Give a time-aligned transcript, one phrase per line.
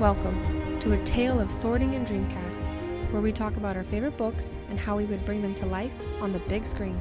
[0.00, 4.54] Welcome to a tale of sorting and Dreamcast, where we talk about our favorite books
[4.70, 5.92] and how we would bring them to life
[6.22, 6.98] on the big screen.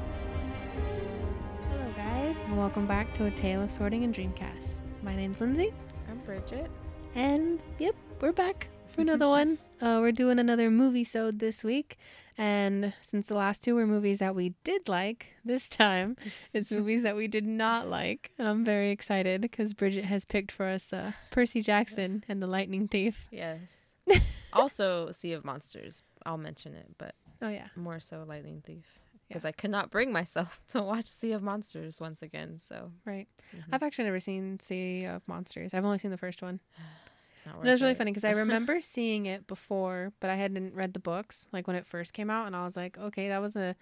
[1.70, 4.76] Hello, guys, and welcome back to a tale of sorting and Dreamcast.
[5.02, 5.74] My name's Lindsay,
[6.10, 6.70] I'm Bridget.
[7.16, 9.58] and yep, we're back for another one.
[9.82, 11.98] Uh, we're doing another movie sode this week,
[12.40, 16.16] and since the last two were movies that we did like, this time
[16.54, 20.52] it's movies that we did not like, and I'm very excited because Bridget has picked
[20.52, 23.28] for us uh, Percy Jackson and the Lightning Thief.
[23.30, 23.94] Yes.
[24.54, 26.02] also, Sea of Monsters.
[26.26, 28.86] I'll mention it, but Oh yeah, more so Lightning Thief.
[29.28, 32.58] Because I could not bring myself to watch Sea of Monsters once again.
[32.58, 33.28] So right.
[33.54, 33.64] mhm.
[33.72, 35.74] I've actually never seen Sea of Monsters.
[35.74, 36.62] I've only seen the first one.
[37.40, 40.36] it's not worth it was really funny because I remember seeing it before, but I
[40.36, 43.30] hadn't read the books like when it first came out, and I was like, okay,
[43.30, 43.76] that was a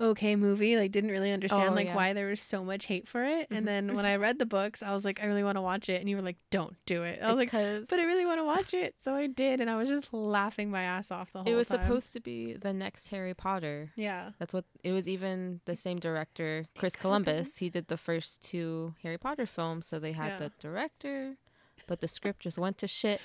[0.00, 0.76] okay movie.
[0.76, 1.94] Like, didn't really understand Oh, like yeah.
[1.94, 3.46] why there was so much hate for it.
[3.52, 4.06] And then when mm-hmm.
[4.06, 6.16] I read the books, I was like, I really want to watch it, and you
[6.16, 7.20] were like, don't do it.
[7.22, 9.60] I was It's like, 'cause but I really want to watch it, so I did,
[9.60, 11.54] and I was just laughing my ass off the whole time.
[11.54, 11.80] it was time.
[11.84, 13.92] supposed to be the next Harry Potter.
[13.94, 15.06] yeah, That's what it was.
[15.06, 19.86] Even the same director, Chris Columbus, he did the first two Harry Potter films.
[19.86, 20.38] So they had Yeah.
[20.38, 21.36] the director,
[21.86, 23.20] but the script just went to shit.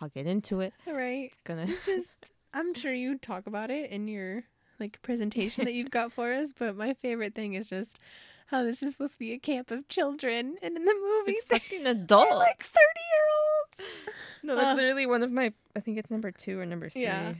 [0.00, 0.74] I'll get into it.
[0.86, 1.30] right.
[1.32, 1.66] It's gonna.
[1.86, 4.44] just I'm sure you talk about it in your
[4.80, 7.98] like presentation that you've got for us, but my favorite thing is just
[8.48, 11.44] how this is supposed to be a camp of children and in the movie It's
[11.46, 12.30] fucking adult.
[12.36, 12.78] like 30
[13.12, 14.08] year olds.
[14.42, 15.52] No, that's Uh, literally one of my.
[15.74, 17.02] I think it's number two or number three.
[17.02, 17.34] Yeah.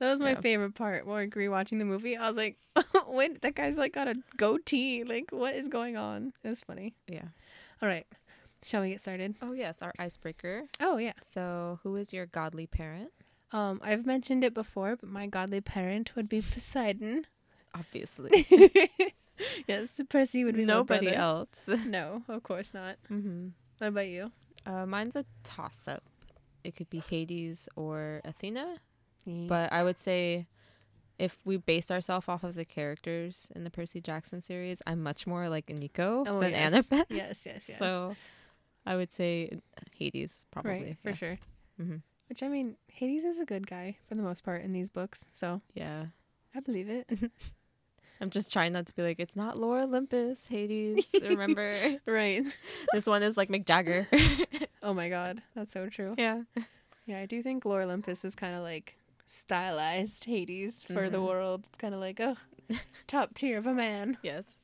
[0.00, 0.40] That was my Yeah.
[0.40, 1.06] favorite part.
[1.06, 2.56] Like rewatching the movie, I was like,
[3.06, 5.04] "Wait, that guy's like got a goatee.
[5.04, 6.94] Like, what is going on?" It was funny.
[7.06, 7.24] Yeah.
[7.82, 8.06] All right,
[8.62, 9.36] shall we get started?
[9.42, 10.64] Oh yes, our icebreaker.
[10.80, 11.14] Oh yeah.
[11.22, 13.10] So, who is your godly parent?
[13.52, 17.26] Um, I've mentioned it before, but my godly parent would be Poseidon.
[17.74, 18.46] Obviously,
[19.68, 21.68] yes, Percy would be nobody else.
[21.86, 22.96] No, of course not.
[23.08, 24.32] hmm What about you?
[24.66, 26.02] Uh, mine's a toss-up.
[26.64, 28.80] It could be Hades or Athena,
[29.24, 30.46] But but I would say
[31.20, 35.26] if we based ourselves off of the characters in the Percy Jackson series, I'm much
[35.26, 36.72] more like Nico oh, than yes.
[36.72, 37.04] Annabeth.
[37.10, 37.78] Yes, yes, yes.
[37.78, 38.16] So,
[38.86, 39.58] I would say
[39.96, 40.70] Hades probably.
[40.72, 41.14] right, for yeah.
[41.14, 41.38] sure.
[41.76, 41.96] hmm
[42.28, 45.26] Which I mean, Hades is a good guy for the most part in these books,
[45.34, 46.06] so Yeah.
[46.54, 47.08] I believe it.
[48.22, 51.14] I'm just trying not to be like, it's not Lore Olympus, Hades.
[51.22, 51.72] Remember?
[52.06, 52.44] right.
[52.92, 54.08] this one is like Mick Jagger.
[54.82, 56.14] Oh my god, that's so true.
[56.18, 56.42] yeah.
[57.06, 61.26] Yeah, I do think Lore Olympus is kind of like stylized Hades for the Mhm.
[61.26, 61.64] world.
[61.68, 62.36] It's kind of like, oh,
[63.06, 64.18] top tier of a man.
[64.22, 64.58] Yes.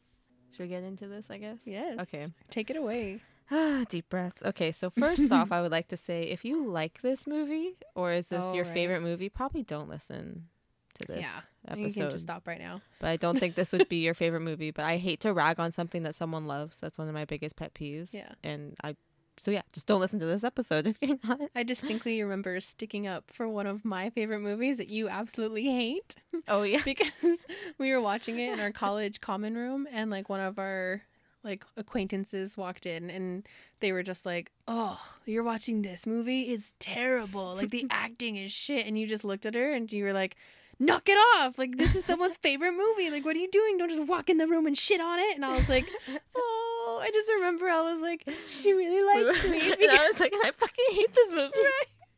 [0.52, 1.58] Should we get into this, I guess?
[1.64, 1.98] Yes.
[2.00, 2.26] Okay.
[2.50, 3.20] Take it away.
[3.50, 4.42] Ah, deep breaths.
[4.44, 8.12] Okay, so first off, I would like to say if you like this movie or
[8.12, 8.74] is this Oh, your right.
[8.74, 10.48] favorite movie, probably don't listen
[10.94, 12.00] to this Yeah, You episode.
[12.00, 12.80] can just stop right now.
[13.00, 14.70] But I don't think this would be your favorite movie.
[14.70, 16.80] But I hate to rag on something that someone loves.
[16.80, 18.12] That's one of my biggest pet peeves.
[18.14, 18.32] Yeah.
[18.42, 18.96] And I,
[19.38, 21.38] so yeah, just don't listen to this episode if you're not.
[21.54, 26.16] I distinctly remember sticking up for one of my favorite movies that you absolutely hate
[26.48, 26.80] Oh yeah.
[26.84, 27.46] because
[27.78, 31.02] we were watching it in our college common room and like one of our
[31.46, 33.46] like acquaintances walked in and
[33.80, 36.42] they were just like, "Oh, you're watching this movie?
[36.52, 37.54] It's terrible.
[37.54, 40.36] Like the acting is shit." And you just looked at her and you were like,
[40.78, 41.58] "Knock it off.
[41.58, 43.10] Like this is someone's favorite movie.
[43.10, 43.78] Like what are you doing?
[43.78, 45.86] Don't just walk in the room and shit on it." And I was like,
[46.36, 50.20] "Oh, I just remember I was like, she really likes me and because I was
[50.20, 51.52] like, I fucking hate this movie.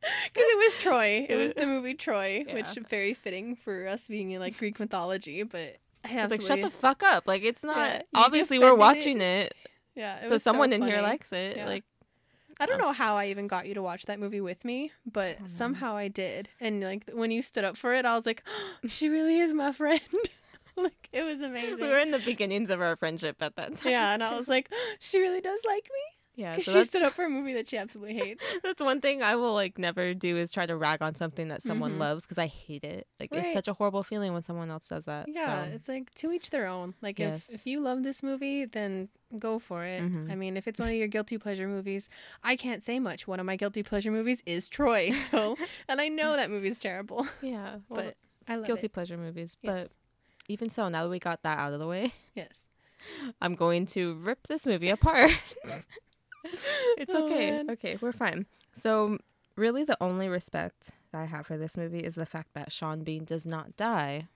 [0.01, 1.27] because it was Troy.
[1.29, 2.55] It was the movie Troy, Yeah.
[2.55, 5.43] which very fitting for us being in like Greek mythology.
[5.43, 5.77] But
[6.11, 7.27] I was like, shut the fuck up.
[7.27, 7.77] Like, it's not.
[7.77, 9.55] Yeah, obviously, we're watching it.
[9.95, 10.19] yeah.
[10.19, 11.57] it so someone in here likes it.
[11.57, 11.67] Yeah.
[11.67, 11.85] Like,
[12.61, 12.87] I don't oh.
[12.87, 15.49] know how I even got you to watch that movie with me, but oh, don't
[15.49, 16.49] somehow I did.
[16.61, 18.43] And like when you stood up for it, I was like,
[18.89, 20.01] she really is my friend.
[20.77, 21.81] like it was amazing.
[21.81, 23.93] we were in the beginnings of our friendship at that time.
[23.93, 26.53] yeah, and I was like, she really does like me yeah.
[26.57, 28.43] because So she stood up for a movie that she absolutely hates.
[28.63, 31.61] that's one thing I will like never do is try to rag on something that
[31.63, 31.99] someone Mhm.
[31.99, 33.07] loves because I hate it.
[33.21, 35.27] Like, it's such a horrible feeling when someone else does that.
[35.29, 35.71] Yeah, So.
[35.75, 36.95] it's like to each their own.
[37.03, 37.49] Like Yes.
[37.51, 40.01] if if you love this movie, then go for it.
[40.03, 40.31] Mhm.
[40.31, 42.09] I mean, if it's one of your guilty pleasure movies,
[42.43, 43.27] I can't say much.
[43.27, 45.11] One of my guilty pleasure movies is Troy.
[45.31, 45.57] So,
[45.89, 47.81] and I know that movie's terrible, Yeah.
[47.91, 48.17] Well, but
[48.47, 48.93] I love guilty it.
[48.93, 49.57] pleasure movies.
[49.63, 49.89] But Yes.
[50.49, 52.65] even so, now that we got that out of the way, Yes.
[53.43, 55.31] I'm going to rip this movie apart.
[56.99, 57.51] it's Oh, okay.
[57.51, 57.71] man.
[57.71, 58.47] okay, we're fine.
[58.73, 59.19] So,
[59.57, 63.03] really, the only respect that I have for this movie is the fact that Sean
[63.05, 64.29] Bean does not die.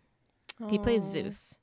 [0.69, 1.13] He plays Oh.
[1.13, 1.59] Zeus.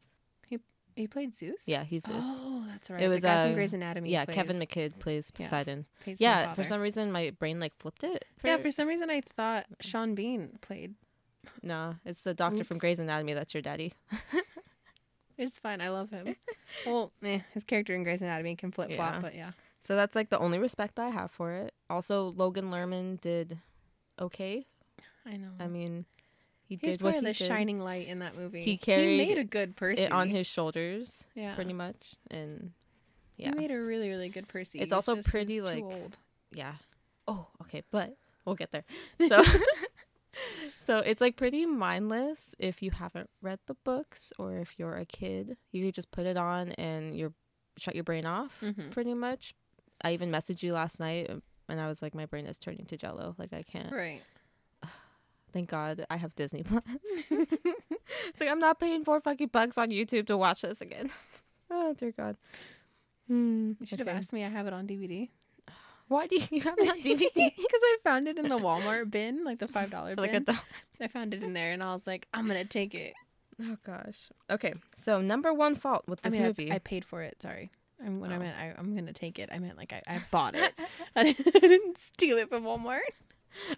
[0.47, 0.59] He
[0.95, 1.67] he played Zeus.
[1.67, 2.25] Yeah, he's Zeus.
[2.41, 3.01] Oh, that's right.
[3.01, 4.09] It the was, guy from uh, Grey's Anatomy.
[4.09, 5.45] yeah, plays, Kevin McKidd plays Yeah.
[5.45, 5.85] Poseidon.
[6.03, 8.25] plays Yeah, for some reason my brain like flipped it.
[8.43, 10.95] Yeah, for some reason I thought Sean Bean played.
[11.63, 12.81] no, it's the doctor from Oops.
[12.81, 13.33] Grey's Anatomy.
[13.33, 13.93] That's your daddy.
[15.37, 15.79] It's fine.
[15.79, 16.35] I love him.
[16.85, 19.19] well, eh, his character in Grey's Anatomy can flip flop, Yeah.
[19.21, 19.51] but yeah.
[19.81, 21.73] So that's like the only respect I have for it.
[21.89, 23.59] Also, Logan Lerman did
[24.19, 24.65] okay.
[25.25, 25.49] I know.
[25.59, 26.05] I mean,
[26.67, 27.35] he He's did what he the did.
[27.35, 28.61] shining light in that movie.
[28.63, 30.01] He carried He made a good Percy.
[30.03, 31.55] it on his shoulders, yeah.
[31.55, 32.71] pretty much, and
[33.37, 34.79] yeah, He made a really really good Percy.
[34.79, 36.17] It's also just pretty, like, old.
[36.51, 36.73] yeah.
[37.27, 38.15] Oh, okay, but
[38.45, 38.83] we'll get there.
[39.27, 39.43] So,
[40.79, 45.05] so it's like pretty mindless if you haven't read the books or if you're a
[45.05, 45.57] kid.
[45.71, 47.33] You could just put it on and you're
[47.77, 48.91] shut your brain off, Mhm.
[48.91, 49.53] pretty much.
[50.03, 51.35] I even messaged you last night, uh,
[51.67, 53.35] and I was like, my brain is turning to jello.
[53.37, 53.91] Like I can't.
[53.91, 54.21] Right.
[55.53, 56.83] Thank God I have Disney Plus.
[57.31, 61.09] it's like I'm not paying four fucking bucks on YouTube to watch this again.
[61.71, 62.37] oh dear God.
[63.27, 64.43] Hmm, You should have asked me.
[64.43, 65.29] I have it on DVD
[66.07, 67.29] Why do you have it on DVD?
[67.33, 67.53] because
[67.83, 70.23] I found it in the Walmart bin, like the five dollar bin.
[70.23, 70.59] like a dollar.
[71.01, 73.13] I found it in there, and I was like, I'm gonna take it.
[73.61, 74.29] Oh gosh.
[74.49, 76.71] Okay, so number one fault with this I mean, movie.
[76.71, 77.41] I, I paid for it.
[77.41, 77.69] Sorry.
[78.03, 78.39] I mean, when I Oh.
[78.39, 80.73] meant I, I'm gonna take it, I meant like I, I bought it.
[81.15, 82.99] I didn't, I didn't steal it from Walmart.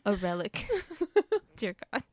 [0.05, 0.67] a relic.
[1.55, 2.03] Dear God.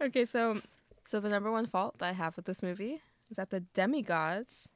[0.00, 0.60] okay, so
[1.04, 4.68] so the number one fault that I have with this movie is that the demigods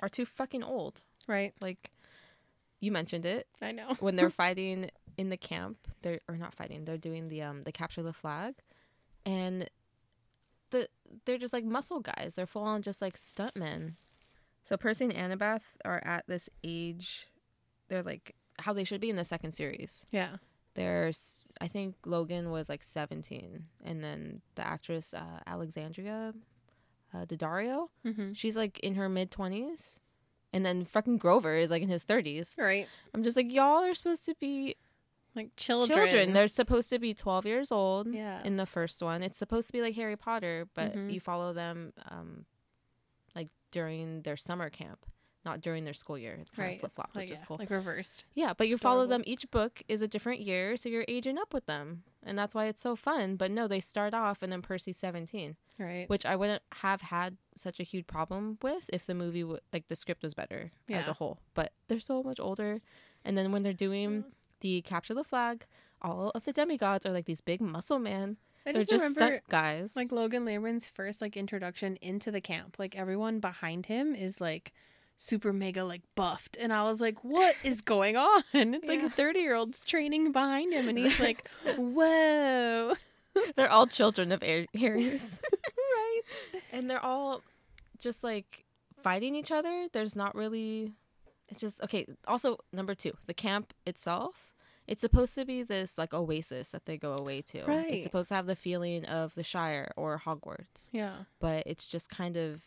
[0.00, 1.00] are too fucking old.
[1.26, 1.54] Right.
[1.60, 1.90] Like
[2.80, 3.94] you mentioned it I know.
[4.00, 5.76] when they're fighting in the camp.
[6.02, 6.84] They're or not fighting.
[6.84, 8.54] They're doing the um the capture the flag,
[9.26, 9.68] and
[10.70, 10.88] the
[11.24, 12.34] they're just like muscle guys.
[12.36, 13.94] They're full on just like stuntmen.
[14.64, 17.28] So Percy and Annabeth are at this age.
[17.88, 20.06] They're like how they should be in the second series.
[20.12, 20.36] Yeah.
[20.74, 26.32] There's, I think Logan was like 17, and then the actress uh, Alexandria
[27.12, 28.32] uh, Daddario, Mm-hmm.
[28.34, 29.98] she's like in her mid 20s,
[30.52, 32.56] and then fucking Grover is like in his 30s.
[32.56, 32.86] Right.
[33.12, 34.76] I'm just like, y'all are supposed to be
[35.34, 35.98] Like children.
[35.98, 36.32] children.
[36.32, 38.40] They're supposed to be 12 years old Yeah.
[38.44, 39.22] in the first one.
[39.24, 41.12] It's supposed to be like Harry Potter, but Mhm.
[41.12, 42.44] you follow them um,
[43.70, 45.06] during their summer camp.
[45.42, 46.36] Not during their school year.
[46.38, 46.74] It's kind Right.
[46.74, 47.56] of flip flop, which is cool.
[47.58, 48.26] like reversed.
[48.34, 49.22] Yeah, but you follow them.
[49.24, 52.66] Each book is a different year, so you're aging up with them, and that's why
[52.66, 53.36] it's so fun.
[53.36, 56.06] But no, they start off, and then Percy's seventeen, Right.
[56.10, 59.88] which I wouldn't have had such a huge problem with if the movie, w- like
[59.88, 61.38] the script, was better as a whole.
[61.54, 62.82] But they're so much older,
[63.24, 64.24] and then when they're doing
[64.60, 65.64] the capture the flag,
[66.02, 68.36] all of the demigods are like these big muscle men.
[68.66, 69.96] I They're just, just remember stunt guys.
[69.96, 72.76] like Logan Lerman's first like introduction into the camp.
[72.78, 74.72] Like everyone behind him is like
[75.16, 79.06] super mega like buffed, and I was like, "What is going on?" It's like Yeah.
[79.06, 81.48] a thirty year old's training behind him, and he's like,
[81.78, 82.94] "Whoa!"
[83.56, 85.40] they're all children of Ar- Ares.
[85.76, 86.20] right?
[86.72, 87.42] and they're all
[87.98, 88.64] just like
[89.02, 90.92] fighting each other there's not really
[91.48, 94.49] it's just okay also number two the camp itself
[94.90, 97.94] it's supposed to be this like oasis that they go away to Right.
[97.94, 102.10] it's supposed to have the feeling of the shire or hogwarts Yeah, but it's just
[102.10, 102.62] kind of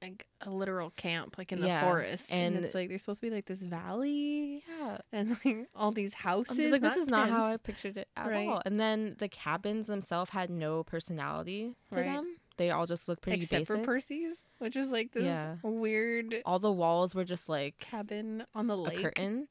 [0.00, 3.26] like a literal camp, like in the forest, and, and- it's like there's supposed to
[3.28, 6.52] be like this valley yeah and like all these houses.
[6.52, 8.48] i'm just like this is not how i pictured it at Right.
[8.48, 12.06] all and then the cabins themselves had no personality to Right.
[12.06, 15.56] them they all just look pretty Except basic for Percy's, which is like this Yeah.
[15.62, 19.00] weird all the walls were just like cabin on the a lake.
[19.02, 19.48] curtain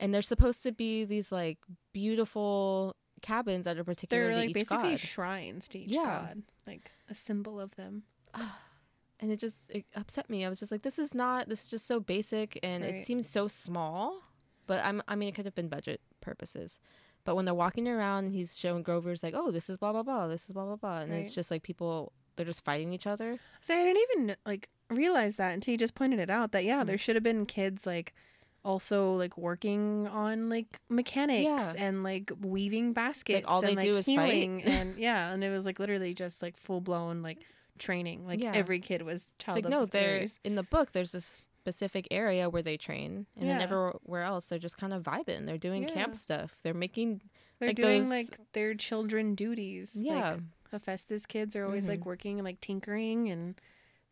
[0.00, 1.58] and they're supposed to be these like
[1.92, 6.04] beautiful cabins that are particular They're to like basically god shrines to each Yeah.
[6.04, 8.02] god, like a symbol of them.
[9.20, 11.70] and it just it upset me i was just like this is not this is
[11.70, 12.94] just so basic and Right.
[12.94, 14.22] it seems so small
[14.66, 16.78] but i'm i mean it could have been budget purposes
[17.24, 20.02] but when they're walking around and he's showing grover's like oh this is blah blah
[20.04, 21.18] blah this is blah blah blah and Right.
[21.20, 25.36] it's just like people they're just fighting each other So I didn't even like realize
[25.36, 26.52] that until you just pointed it out.
[26.52, 26.86] That yeah, Mm.
[26.86, 28.14] there should have been kids like
[28.64, 31.72] also like working on like mechanics Yeah.
[31.86, 33.34] and like weaving baskets.
[33.44, 34.62] Like all and, they do like, is fight.
[34.64, 37.38] and yeah, and it was like literally just like full blown like
[37.78, 38.26] training.
[38.26, 38.52] Like Yeah.
[38.54, 42.08] every kid was it's child like of no they're in the book there's this specific
[42.10, 45.82] area where they train and then everywhere else they're just kind of vibing they're doing
[45.82, 45.90] Yeah.
[45.92, 47.20] camp stuff they're making
[47.58, 49.94] They're like doing those- like their children duties.
[49.94, 50.40] yeah Like,
[50.72, 51.88] Hephaestus kids are always Mhm.
[51.90, 53.56] like working and like tinkering and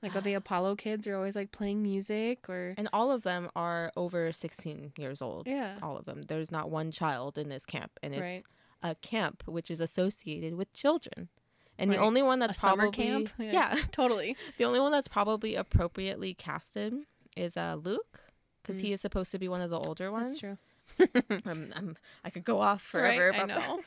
[0.02, 3.50] like all the Apollo kids are always like playing music or And all of them
[3.56, 5.46] are over 16 years old.
[5.46, 5.78] yeah.
[5.82, 6.22] All of them.
[6.22, 7.92] There's not one child in this camp.
[8.02, 8.42] And it's Right.
[8.82, 11.28] a camp which is associated with children.
[11.80, 13.30] And the only one that's summer probably camp?
[13.38, 13.76] yeah.
[13.92, 14.36] Totally.
[14.58, 16.94] the only one that's probably appropriately casted
[17.36, 18.20] is uh, Luke
[18.62, 20.40] because he is supposed to be one of the older ones.
[20.40, 20.40] Mm.
[20.40, 20.58] That's true.
[21.46, 23.78] Um, I'm, I could go off forever Right, I about that.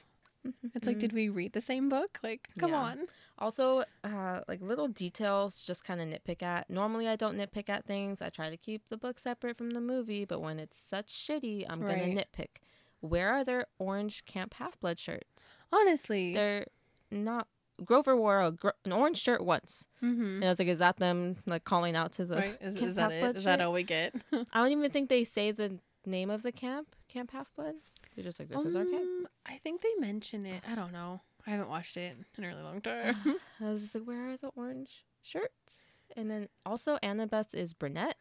[0.74, 2.20] It's like, did we read the same book?
[2.24, 2.78] Like, come Yeah.
[2.80, 3.00] on.
[3.38, 6.70] Also, uh, like little details, just kind of nitpick at.
[6.70, 8.22] Normally, I don't nitpick at things.
[8.22, 11.66] I try to keep the book separate from the movie, but when it's such shitty,
[11.70, 12.00] I'm Right.
[12.00, 12.62] gonna nitpick.
[13.02, 15.54] Where are their orange Camp Half Blood shirts?
[15.72, 16.34] Honestly.
[16.34, 16.68] They're
[17.10, 17.48] not.
[17.84, 20.98] Grover wore a gr- an orange shirt once, hmm and I was like, "Is that
[20.98, 22.58] them like calling out to the?" Right?
[22.62, 23.20] Is, Camp is that Half it?
[23.22, 24.14] Blood Is that all we get?
[24.32, 27.76] I don't even think they say the name of the camp, Camp Half Blood.
[28.16, 29.04] They're just like, this is our camp.
[29.04, 30.64] Um, I think they mention it.
[30.70, 31.22] I don't know.
[31.48, 33.16] I haven't watched it in a really long time.
[33.60, 35.88] I was just like, where are the orange shirts?
[36.16, 38.18] And then also Annabeth is brunette.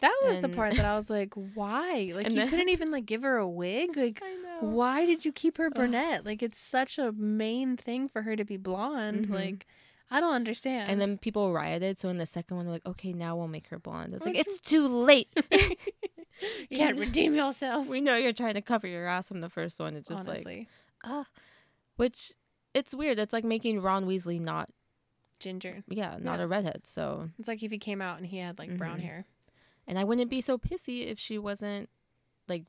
[0.00, 2.10] that was the part that I was like, why?
[2.14, 3.96] Like And you then- couldn't even like give her a wig.
[3.96, 4.20] Like
[4.60, 6.26] why did you keep her brunette?
[6.26, 9.28] Like it's such a main thing for her to be blonde.
[9.28, 9.34] Mhm.
[9.34, 9.66] Like
[10.10, 10.90] I don't understand.
[10.90, 11.98] And then people rioted.
[12.00, 14.12] So in the second one, they're like, okay, now we'll make her blonde.
[14.14, 15.28] It's like, it's too late.
[15.50, 15.76] you
[16.76, 17.86] can't redeem yourself.
[17.86, 19.94] we know you're trying to cover your ass from the first one.
[19.94, 20.68] It's just like, Honestly,
[21.04, 21.26] ah.
[21.96, 22.32] Which,
[22.74, 23.18] it's weird.
[23.18, 24.70] It's like making Ron Weasley not,
[25.38, 25.84] ginger.
[25.88, 26.44] yeah, not Yeah.
[26.44, 26.86] a redhead.
[26.86, 29.02] So, It's like if he came out and he had like brown Mhm.
[29.02, 29.26] hair.
[29.86, 31.88] and I wouldn't be so pissy if she wasn't,
[32.48, 32.64] like,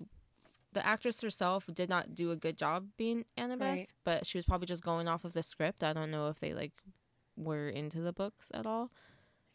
[0.74, 3.90] the actress herself did not do a good job being Annabeth, Right.
[4.04, 5.84] but she was probably just going off of the script.
[5.84, 6.72] I don't know if they, like,
[7.36, 8.92] were into the books at all.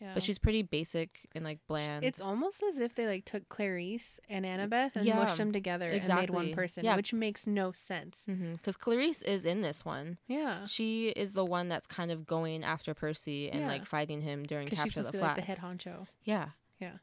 [0.00, 0.12] Yeah.
[0.12, 2.04] But she's pretty basic and, like, bland.
[2.04, 5.88] It's almost as if they like took Clarisse and Annabeth and Yeah, mushed them together
[5.88, 6.96] and made one person, Yeah.
[6.96, 8.26] which makes no sense.
[8.28, 8.52] Mm-hmm.
[8.52, 10.18] Because Clarisse is in this one.
[10.26, 10.66] Yeah.
[10.66, 13.68] She is the one that's kind of going after Percy and Yeah.
[13.68, 15.36] like fighting him during Capture the be like Flag.
[15.36, 16.06] the head honcho.
[16.24, 16.98] Yeah, yeah,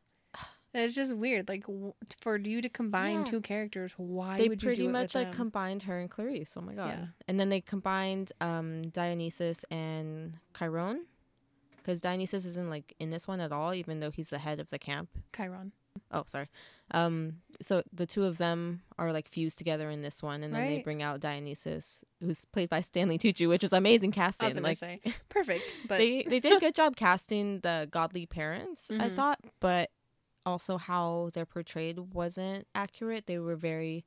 [0.73, 1.47] It's just weird.
[1.49, 3.23] Like w- for you to combine Yeah.
[3.25, 5.33] two characters, why they would you pretty much like them?
[5.35, 6.57] combined her and Clarisse.
[6.57, 6.89] Oh my god!
[6.89, 7.05] Yeah.
[7.27, 11.05] And then they combined um, Dionysus and Chiron,
[11.77, 14.69] because Dionysus isn't like in this one at all, even though he's the head of
[14.71, 15.09] the camp.
[15.35, 15.73] Chiron.
[16.09, 16.47] Oh, sorry.
[16.89, 20.65] Um, so the two of them are like fused together in this one, and then
[20.67, 24.45] they bring out Dionysus, who's played by Stanley Tucci, which is amazing I casting.
[24.47, 28.25] was gonna like say perfect, but they they did a good job casting the godly
[28.25, 29.15] parents, I Mhm.
[29.15, 29.91] thought, but
[30.45, 33.27] also how they're portrayed wasn't accurate.
[33.27, 34.05] They were very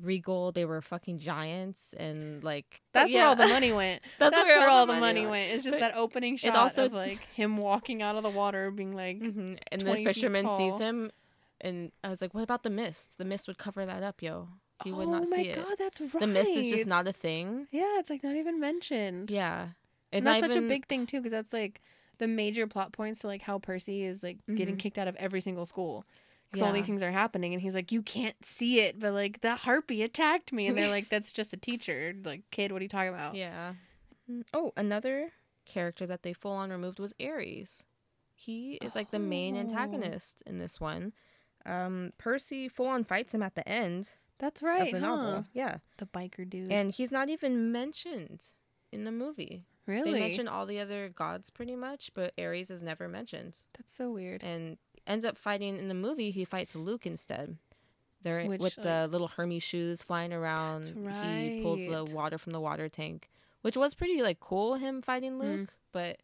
[0.00, 0.52] regal.
[0.52, 4.02] They were fucking giants and like that's where all the money went.
[4.18, 5.52] That's, That's, where, all the money went.
[5.52, 8.70] It's just But that opening shot also- of like him walking out of the water,
[8.70, 9.58] being like, Mhm.
[9.72, 11.10] And 20 the fisherman sees him,
[11.60, 13.18] and I was like, "What about the mist?
[13.18, 14.48] The mist would cover that up, yo.
[14.84, 15.78] He would "Oh not my see god, it.
[15.78, 17.66] that's right." The mist is just not a thing.
[17.72, 19.28] Yeah, it's like not even mentioned.
[19.30, 19.70] Yeah,
[20.12, 21.80] it's and that's not such even, a big thing too, because that's like
[22.18, 24.80] the major plot points to like how Percy is like getting Mhm.
[24.80, 26.04] kicked out of every single school
[26.50, 29.40] because all these things are happening, and he's like, "You can't see it," but like
[29.42, 32.72] the harpy attacked me, and they're like, "That's just a teacher, like kid.
[32.72, 33.74] What are you talking about?" Yeah.
[34.52, 35.32] Oh, another
[35.64, 37.86] character that they full on removed was Ares.
[38.34, 39.60] He is like the main Oh.
[39.60, 41.12] antagonist in this one.
[41.66, 44.82] Um, Percy full on fights him at the end That's right.
[44.94, 45.16] of the huh?
[45.16, 45.46] novel.
[45.52, 45.78] Yeah.
[45.98, 46.70] The biker dude.
[46.72, 48.52] And he's not even mentioned
[48.92, 49.66] in the movie.
[49.88, 53.56] Really, They mention all the other gods pretty much, but Ares is never mentioned.
[53.76, 54.42] that's so weird.
[54.44, 57.56] And ends up fighting in the movie, he fights Luke instead.
[58.22, 60.92] They're Which, with the little Hermes shoes flying around.
[60.94, 63.28] That's He pulls the water from the water tank,
[63.62, 65.40] which was pretty like cool him fighting Mm.
[65.40, 66.18] Luke, but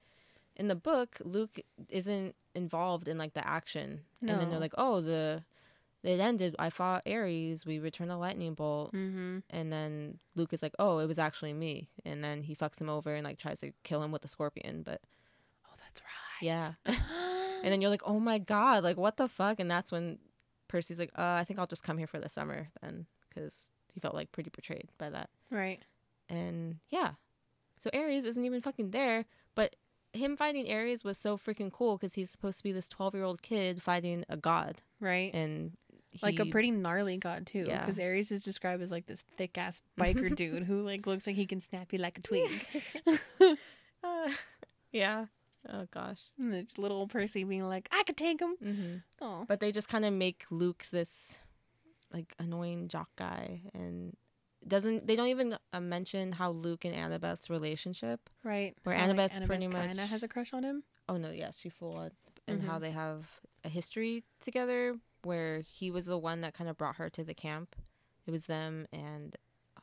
[0.57, 4.03] in the book Luke isn't involved in like the action.
[4.21, 4.33] No.
[4.33, 5.45] And then they're like, "Oh, the
[6.05, 6.55] it ended.
[6.59, 7.65] I fought Ares.
[7.67, 9.39] We returned the lightning bolt." Mm-hmm.
[9.51, 12.89] And then Luke is like, "Oh, it was actually me." And then he fucks him
[12.89, 15.01] over and like tries to kill him with the scorpion, but
[15.67, 16.43] Oh, that's right.
[16.47, 16.73] yeah.
[16.87, 20.19] and then you're like, "Oh my god, like what the fuck?" And that's when
[20.69, 24.01] Percy's like, "Uh, I think I'll just come here for the summer then cuz he
[24.01, 25.83] felt like pretty betrayed by that." right.
[26.29, 27.13] And yeah.
[27.81, 29.77] So Ares isn't even fucking there, but
[30.15, 33.83] him fighting Ares was so freaking cool cuz he's supposed to be this 12-year-old kid
[33.83, 35.35] fighting a god Right.
[35.35, 35.77] and
[36.23, 37.81] like a pretty gnarly god too, Yeah.
[37.81, 41.37] because Ares is described as like this thick ass biker dude who like looks like
[41.37, 42.51] he can snap you like a twig.
[44.03, 44.31] Uh,
[44.93, 45.27] yeah.
[45.73, 46.21] Oh gosh.
[46.39, 49.89] and it's little Percy being like, "I could take him." hmm Oh, But they just
[49.89, 51.37] kind of make Luke this
[52.13, 54.15] like annoying jock guy and
[54.69, 58.75] doesn't they don't even uh, mention how Luke and Annabeth's relationship right.
[58.85, 60.85] Where How, like, Annabeth pretty much- has a crush on him.
[61.09, 62.11] oh no yes she full on
[62.47, 62.81] and how Mhm.
[62.83, 63.27] they have
[63.65, 67.35] a history together where he was the one that kind of brought her to the
[67.35, 67.77] camp
[68.27, 69.37] it was them and
[69.79, 69.83] oh,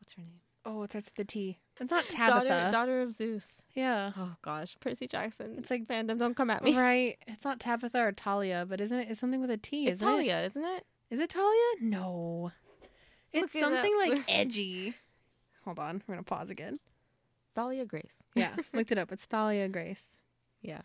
[0.00, 1.58] what's her name Oh, it starts with the T.
[1.78, 2.48] It's not Tabitha.
[2.48, 4.12] daughter daughter of Zeus yeah.
[4.16, 7.18] oh gosh Percy Jackson It's like- fandom don't come at me Right.
[7.26, 9.08] It's not Tabitha or Talia, but isn't it?
[9.10, 9.86] It's something with a T.
[9.86, 10.10] it's isn't it?
[10.12, 11.72] Talia isn't it Is it Talia?
[11.82, 12.52] No.
[13.32, 14.08] It's Look something up.
[14.08, 14.94] like edgy.
[15.64, 16.02] Hold on.
[16.06, 16.78] We're going to pause again.
[17.54, 18.54] Thalia Grace Yeah.
[18.72, 19.12] looked it up.
[19.12, 20.16] It's Thalia Grace.
[20.62, 20.80] yeah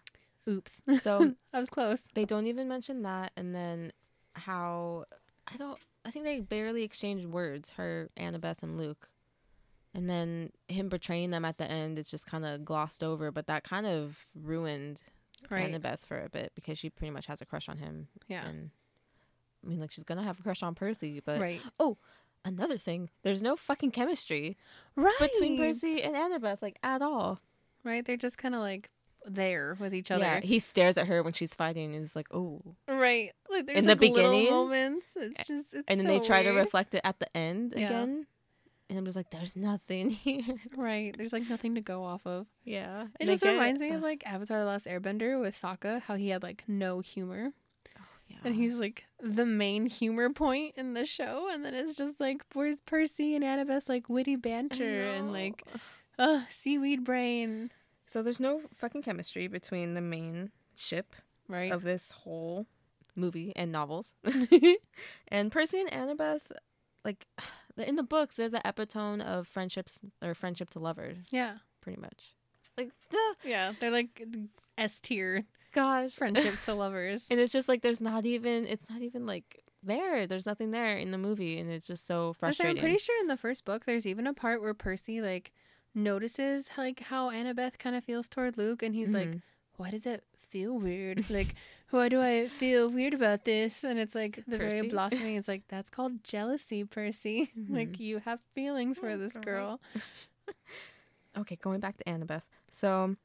[0.50, 0.82] Oops.
[1.01, 2.03] so I was close.
[2.15, 3.91] they don't even mention that and then
[4.34, 5.06] how
[5.51, 9.10] i don't i think they barely exchanged words her annabeth and luke
[9.94, 13.48] and then him betraying them at the end is just kind of glossed over but
[13.48, 15.01] that kind of ruined
[15.50, 15.72] Right.
[15.74, 18.48] annabeth for a bit because she pretty much has a crush on him Yeah.
[18.48, 18.72] and
[19.63, 21.62] i mean like she's gonna have a crush on percy but right.
[21.79, 21.98] Oh,
[22.46, 24.58] another thing there's no fucking chemistry
[24.96, 25.15] Right.
[25.20, 27.39] between percy and annabeth like at all
[27.86, 28.03] Right.
[28.06, 28.89] They're just kind of like
[29.26, 30.24] there with each other.
[30.24, 33.32] Yeah, he stares at her when she's fighting and is like, "Oh." Right.
[33.50, 35.18] Like there's In the like beginning, moments.
[35.20, 37.88] It's just it's And then so they try to reflect it at the end Yeah.
[37.88, 38.28] again.
[38.90, 40.42] And I'm just like, "There's nothing here."
[40.76, 41.16] Right.
[41.16, 42.48] There's like nothing to go off of.
[42.64, 43.08] Yeah.
[43.20, 46.42] It just reminds me of like Avatar: The Last Airbender with Sokka, how he had
[46.44, 47.52] like no humor,
[48.44, 52.44] and he's like the main humor point in the show, and then it's just like
[52.54, 55.64] where's Percy and Annabeth's like witty banter and like,
[56.18, 57.72] uh, seaweed brain.
[58.10, 61.16] So there's no fucking chemistry between the main ship
[61.48, 61.72] Right.
[61.72, 62.66] of this whole
[63.16, 64.13] movie and novels.
[65.28, 66.51] and Percy and Annabeth,
[67.06, 67.28] like
[67.78, 71.58] in the books, they're the epitome of friendships or friendship to lovers, yeah.
[71.82, 72.34] pretty much.
[72.80, 73.74] Like, duh, Yeah.
[73.80, 74.24] They're like
[74.75, 77.28] S tier gosh, friendships to lovers.
[77.30, 80.25] And it's just like there's not even it's not even like there.
[80.25, 82.78] There's nothing there in the movie, and it's just so frustrating.
[82.78, 85.51] I'm pretty sure in the first book, there's even a part where Percy like
[85.96, 89.41] notices like how Annabeth kind of feels toward Luke, and he's like, Mhm.
[89.77, 91.29] "Why does it feel weird?
[91.29, 91.55] like,
[91.91, 94.89] why do I feel weird about this?" And it's like the very Percy?
[94.89, 95.36] blossoming.
[95.36, 97.51] It's like that's called jealousy, Percy.
[97.69, 98.00] like Mhm.
[98.00, 99.46] you have feelings for Oh, this God.
[99.46, 99.81] girl.
[101.38, 102.43] okay, going back to Annabeth.
[102.69, 103.15] So,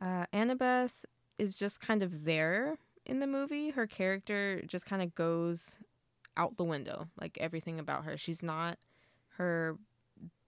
[0.00, 1.04] uh, Annabeth
[1.38, 3.70] is just kind of there in the movie.
[3.70, 5.78] Her character just kind of goes
[6.36, 8.16] out the window, like everything about her.
[8.16, 8.78] She's not
[9.36, 9.76] her.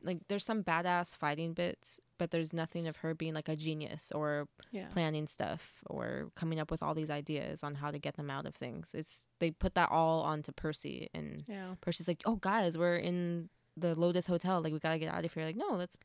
[0.05, 4.11] Like, there's some badass fighting bits, but there's nothing of her being like a genius
[4.13, 4.87] or Yeah.
[4.89, 8.47] planning stuff or coming up with all these ideas on how to get them out
[8.47, 8.95] of things.
[8.95, 11.75] It's they put that all onto Percy and Yeah.
[11.81, 14.61] Percy's like, "Oh, guys, we're in the Lotus Hotel.
[14.61, 15.97] Like, we gotta get out of here." Like, no, let's.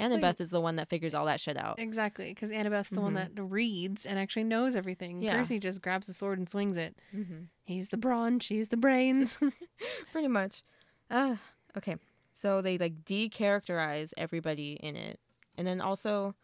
[0.00, 1.78] like- Annabeth is the one that figures all that shit out.
[1.78, 3.34] Exactly, because Annabeth's the one Mhm.
[3.36, 5.22] that reads and actually knows everything.
[5.22, 5.36] Yeah.
[5.36, 6.96] Percy just grabs the sword and swings it.
[7.14, 7.42] Mm-hmm.
[7.64, 9.38] He's the brawn, she's the brains.
[10.12, 10.62] Pretty much.
[11.10, 11.36] Uh,
[11.76, 11.96] okay,
[12.32, 15.20] so they like decharacterize everybody in it,
[15.56, 16.34] and then also,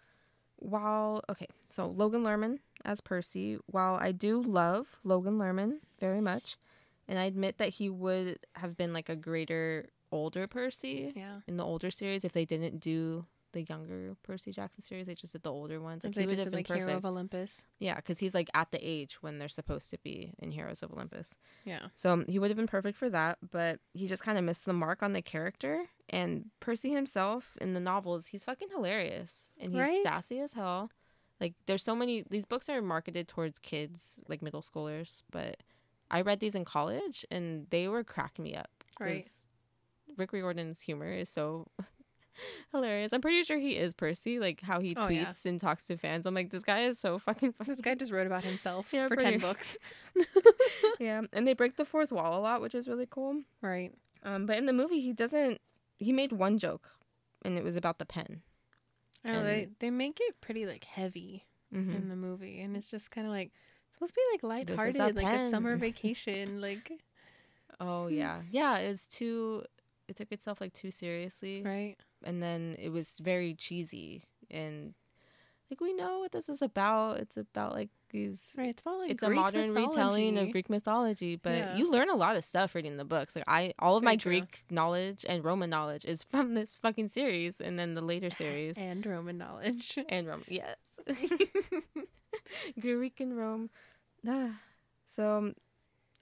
[0.57, 3.59] while okay, so Logan Lerman as Percy.
[3.67, 6.57] While I do love Logan Lerman very much,
[7.07, 11.13] and I admit that he would have been like a greater older Percy.
[11.15, 11.41] yeah.
[11.47, 13.27] in the older series if they didn't do
[13.59, 15.07] the younger Percy Jackson series.
[15.07, 16.05] They just did the older ones.
[16.05, 16.99] Like they he would have been like Hero perfect.
[16.99, 17.67] of Olympus.
[17.79, 20.93] yeah, because he's like at the age when they're supposed to be in Heroes of
[20.93, 21.37] Olympus.
[21.65, 21.87] Yeah.
[21.95, 24.65] So um, he would have been perfect for that, but he just kind of missed
[24.67, 25.85] the mark on the character.
[26.09, 30.03] And Percy himself in the novels, he's fucking hilarious and he's Right?
[30.03, 30.91] sassy as hell.
[31.41, 32.25] Like there's so many.
[32.31, 35.59] These books are marketed towards kids, like middle schoolers, but
[36.11, 38.71] I read these in college and they were cracking me up.
[38.99, 39.23] Right.
[40.17, 41.67] Rick Riordan's humor is so
[42.73, 43.13] hilarious.
[43.13, 45.51] I'm pretty sure he is Percy, like how he Oh, tweets yeah.
[45.51, 46.27] and talks to fans.
[46.27, 47.71] I'm like, this guy is so fucking funny.
[47.71, 49.77] This guy just wrote about himself Yeah, for pretty- 10 books.
[50.99, 53.43] yeah, and they break the fourth wall a lot, which is really cool.
[53.63, 53.93] Right.
[54.23, 55.61] Um, but in the movie, he doesn't.
[55.99, 56.89] He made one joke,
[57.45, 58.43] and it was about the pen.
[59.25, 61.93] I know, they, they make it pretty like heavy Mm-hmm.
[61.93, 62.61] in the movie.
[62.63, 63.53] And it's just kind of like,
[63.87, 64.39] it's supposed to be like
[64.71, 66.63] is a lighthearted, like a summer vacation.
[66.63, 66.91] like,
[67.79, 68.79] Oh yeah, yeah.
[68.79, 69.65] It's too.
[70.09, 71.97] It took itself like too seriously, right?
[72.25, 74.95] and then it was very cheesy and
[75.71, 77.19] like we know what this is about.
[77.19, 78.55] It's about like these.
[78.57, 78.71] Right.
[78.71, 81.77] It's about like it's a modern retelling of Greek mythology, but Yeah.
[81.77, 83.37] you learn a lot of stuff reading the books.
[83.37, 84.31] Like I, all of Very my true.
[84.33, 88.79] Greek knowledge and Roman knowledge is from this fucking series, and then the later series.
[88.79, 89.99] and Roman knowledge.
[90.09, 90.43] and Rome.
[90.49, 90.77] Yes,
[92.81, 93.71] Greek and Rome.
[94.27, 94.61] Ah.
[95.07, 95.55] So, um,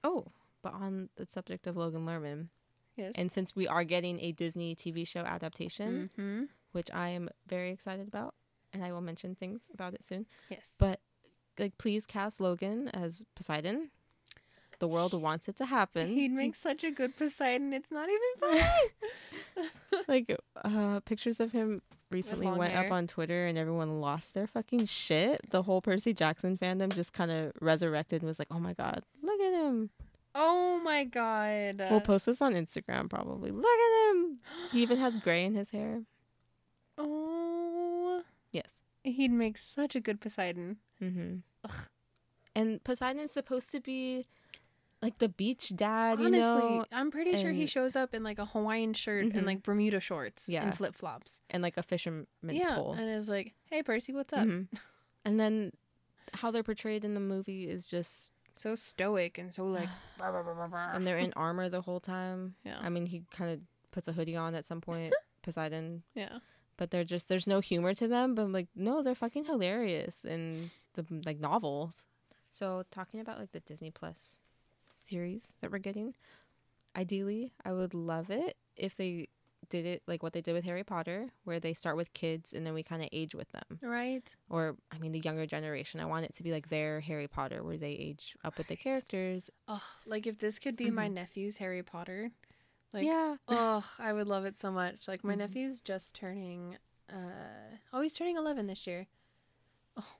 [0.05, 0.27] oh,
[0.63, 2.49] but on the subject of Logan Lerman,
[2.97, 3.13] yes.
[3.15, 7.71] and since we are getting a Disney TV show adaptation, hmm which I am very
[7.71, 8.35] excited about,
[8.71, 10.27] and I will mention things about it soon.
[10.51, 10.73] Yes.
[10.79, 11.01] But
[11.59, 13.91] like, please cast Logan as Poseidon.
[14.79, 16.09] The world wants it to happen.
[16.09, 17.73] He'd make such a good Poseidon.
[17.73, 18.61] It's not even
[19.57, 19.69] funny.
[20.09, 21.81] like uh pictures of him
[22.11, 22.85] recently went hair.
[22.85, 25.51] up on Twitter and everyone lost their fucking shit.
[25.51, 29.03] The whole Percy Jackson fandom just kind of resurrected and was like, "Oh my god,
[29.23, 29.91] look at him."
[30.37, 31.79] Oh my god.
[31.91, 33.51] We'll post this on Instagram probably.
[33.51, 34.39] Look at him.
[34.71, 36.03] He even has gray in his hair.
[36.99, 38.23] oh.
[38.53, 38.71] Yes.
[39.05, 40.79] He'd make such a good Poseidon.
[41.01, 41.43] Mhm.
[42.55, 44.27] And Poseidon's supposed to be
[45.03, 48.39] like the beach dad, you Honestly, know, I'm pretty sure he shows up in like
[48.39, 49.37] a Hawaiian shirt Mhm.
[49.37, 50.65] and like Bermuda shorts Yeah.
[50.65, 51.43] and flip flops.
[51.51, 52.95] and like a fisherman's Yeah, pole.
[52.95, 54.69] and is like, "Hey, Percy, what's up?" Mhm.
[55.27, 55.73] And then
[56.35, 59.89] how they're portrayed in the movie is just So stoic and so like,
[60.21, 62.55] and they're in armor the whole time.
[62.65, 66.39] yeah, I mean, he kind of puts a hoodie on at some point, Poseidon, yeah.
[66.77, 68.35] but they're just there's no humor to them.
[68.35, 72.07] But I'm like, no, they're fucking hilarious in the like novels.
[72.51, 74.41] So talking about like the Disney Plus
[75.05, 76.15] series that we're getting,
[76.97, 79.29] ideally, I would love it if they
[79.69, 82.67] did it like what they did with Harry Potter, where they start with kids and
[82.67, 83.81] then we kind of age with them.
[83.83, 84.35] Right.
[84.49, 86.01] Or I mean, the younger generation.
[86.01, 88.77] I want it to be like their Harry Potter, where they age up with the
[88.77, 89.51] characters.
[89.69, 91.15] Oh, like if this could be my Mhm.
[91.15, 92.31] nephew's Harry Potter,
[92.93, 93.37] like yeah.
[93.49, 95.09] oh, I would love it so much.
[95.09, 95.39] Like my Mhm.
[95.39, 96.77] nephew's just turning
[97.13, 99.07] uh oh, he's turning 11 this year.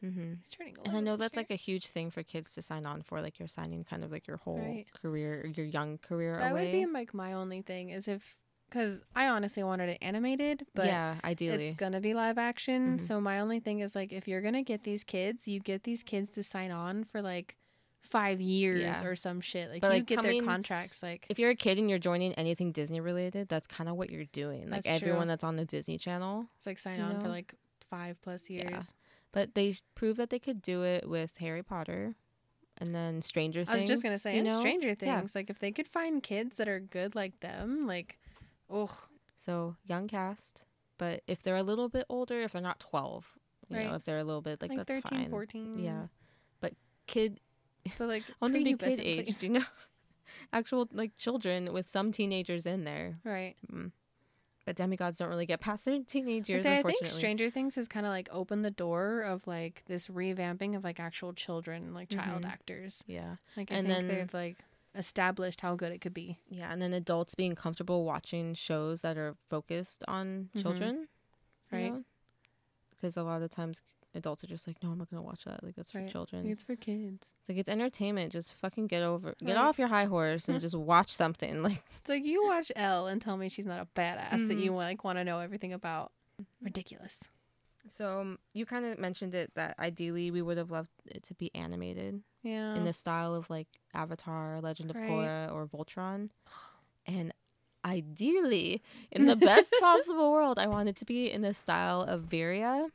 [0.01, 0.87] hmm He's turning 11.
[0.89, 1.41] And I know that's year.
[1.43, 3.21] like a huge thing for kids to sign on for.
[3.21, 4.87] Like you're signing kind of like your whole Right.
[5.03, 6.63] career, your young career that away.
[6.65, 8.37] would be like my only thing is if
[8.71, 11.67] cuz I honestly wanted it animated, but yeah, ideally.
[11.67, 12.99] it's gonna be live action.
[12.99, 13.01] Mhm.
[13.03, 16.03] So my only thing is like if you're gonna get these kids, you get these
[16.03, 17.57] kids to sign on for like
[18.03, 19.05] five years Yeah.
[19.05, 19.69] or some shit.
[19.71, 21.03] Like But, you like, get coming- their contracts.
[21.03, 24.11] Like if you're a kid and you're joining anything Disney related, that's kind of what
[24.11, 24.71] you're doing.
[24.71, 25.09] Like That's true.
[25.09, 26.49] everyone that's on the Disney Channel.
[26.57, 27.55] it's like sign on for like
[27.91, 28.69] five plus Yeah.
[28.71, 28.95] years.
[29.33, 32.15] But they proved that they could do it with Harry Potter,
[32.79, 33.77] and then Stranger Things.
[33.77, 34.61] I was just gonna say, and know?
[34.61, 34.95] Stranger Yeah.
[35.21, 35.35] Things.
[35.35, 38.19] Like if they could find kids that are good like them, like
[38.71, 38.91] oh
[39.37, 40.65] So young cast,
[40.99, 44.19] but if they're a little bit older, if they're not twelve, you know, if they're
[44.19, 44.79] a little bit like, that's fine.
[44.79, 45.31] like, that's 13, fine.
[45.31, 45.79] 14.
[45.79, 46.07] Yeah,
[46.61, 46.73] but
[47.07, 47.41] kid,
[47.99, 49.43] But like them be kid please.
[49.43, 49.65] you know,
[50.53, 53.15] actual like children with some teenagers in there.
[53.25, 53.57] Right.
[53.73, 53.93] Mm.
[54.65, 57.87] But demigods don't really get past their teenage years, Say, I think Stranger Things has
[57.87, 62.09] kind of like opened the door of like this revamping of like actual children, like
[62.09, 62.49] child Mhm.
[62.51, 63.05] actors.
[63.07, 64.57] yeah, Like I And think then- they've like
[64.97, 66.39] established how good it could be.
[66.49, 70.63] yeah, and then adults being comfortable watching shows that are focused on Mhm.
[70.63, 71.09] children,
[71.73, 71.93] Right.
[72.91, 73.83] Because a lot of times
[74.15, 75.63] adults are just like, no, I'm not gonna watch that.
[75.63, 76.47] Like that's for children.
[76.49, 77.35] It's for kids.
[77.41, 78.33] It's like it's entertainment.
[78.33, 79.65] Just fucking get over, get Right.
[79.65, 81.63] off your high horse and just watch something.
[81.63, 84.73] Like It's like you watch Elle and tell me she's not a badass that you
[84.75, 86.13] like want to know everything about.
[86.63, 87.19] Ridiculous.
[87.89, 91.35] So, um, you kind of mentioned it that ideally we would have loved it to
[91.35, 92.75] be animated Yeah.
[92.75, 95.09] in the style of like Avatar, Legend of Right.
[95.09, 96.31] Korra, or Voltron,
[97.07, 97.33] and
[97.85, 102.23] ideally in the best possible world, I want it to be in the style of
[102.23, 102.89] Viria.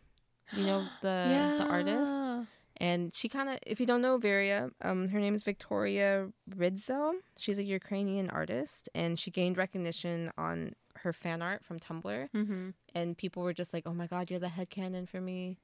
[0.52, 2.24] You know the the artist.
[2.78, 7.14] And she kind of, if you don't know Viria, um, her name is Victoria Ridzel.
[7.38, 12.30] She's a Ukrainian artist, and she gained recognition on her fan art from Tumblr.
[12.36, 12.70] Mm-hmm.
[12.96, 15.58] And people were just like, "Oh my God, you're the head headcanon for me."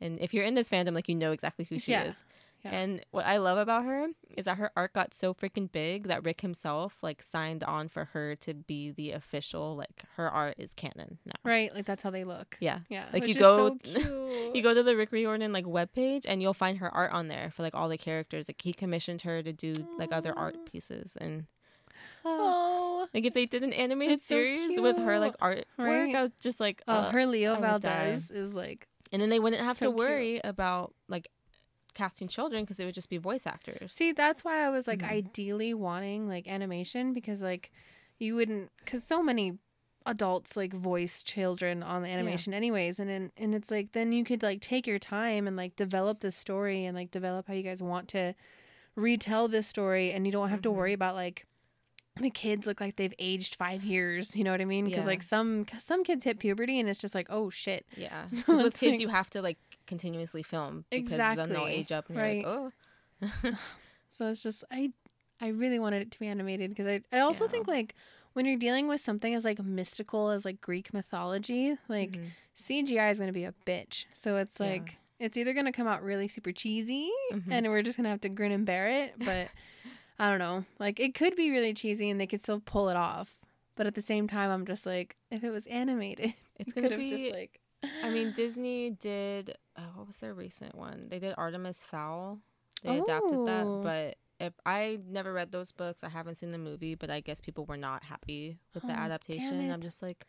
[0.00, 2.04] And if you're in this fandom, like you know exactly who she Yeah.
[2.04, 2.24] is.
[2.64, 2.70] Yeah.
[2.72, 6.24] And what I love about her is that her art got so freaking big that
[6.24, 10.72] Rick himself like signed on for her to be the official like her art is
[10.74, 11.34] canon now.
[11.44, 11.74] Right.
[11.74, 12.56] Like that's how they look.
[12.60, 12.80] Yeah.
[12.88, 13.04] Yeah.
[13.12, 14.50] Like, which you go- so.
[14.54, 17.50] You go to the Rick Riordan like webpage and you'll find her art on there
[17.54, 18.48] for like all the characters.
[18.48, 21.46] Like he commissioned her to do like other art pieces and
[22.24, 22.83] Oh.
[23.12, 25.66] Like if they did an animated That's so series with her like cute.
[25.78, 26.14] artwork, Right.
[26.14, 27.60] I was just like, Oh, uh, her Leo die.
[27.60, 29.98] Valdez is like and then they wouldn't have so to cute.
[30.08, 31.28] worry about like
[31.94, 33.92] casting children because it would just be voice actors.
[33.94, 35.10] See, that's why I was like Mhm.
[35.10, 37.70] ideally wanting like animation because like
[38.18, 39.58] you wouldn't cuz so many
[40.06, 44.22] adults like voice children on the animation anyways and then and it's like then you
[44.22, 47.62] could like take your time and like develop the story and like develop how you
[47.62, 48.34] guys want to
[48.96, 50.74] retell this story and you don't have to Mhm.
[50.74, 51.46] worry about like
[52.16, 54.86] the kids look like they've aged 5 years, you know what I mean?
[54.86, 55.04] Cuz Yeah.
[55.04, 58.62] like some some kids hit puberty and it's just like, "Oh shit." yeah, So because
[58.62, 62.16] with kids like- you have to like continuously film because then they'll age up and
[62.16, 62.44] you're Right.
[62.44, 62.72] like, oh,
[64.10, 64.92] So it's just I
[65.40, 67.50] I really wanted it to be animated because I I also Yeah.
[67.50, 67.94] think like
[68.34, 72.30] when you're dealing with something as like mystical as like Greek mythology, like Mhm.
[72.56, 74.06] CGI is going to be a bitch.
[74.12, 74.66] So it's Yeah.
[74.66, 77.44] like it's either going to come out really super cheesy Mhm.
[77.50, 79.48] and we're just going to have to grin and bear it, but
[80.18, 80.64] I don't know.
[80.78, 83.36] Like it could be really cheesy and they could still pull it off.
[83.76, 86.82] But at the same time I'm just like if it was animated, it's it could
[86.84, 87.60] gonna have be just like
[88.02, 89.56] I mean, Disney did.
[89.76, 91.08] Uh, what was their recent one?
[91.10, 92.38] They did Artemis Fowl.
[92.82, 93.80] They adapted that, Oh.
[93.82, 97.40] but if I never read those books, I haven't seen the movie, but I guess
[97.40, 99.70] people were not happy with Oh, the adaptation.
[99.70, 100.26] I'm just like,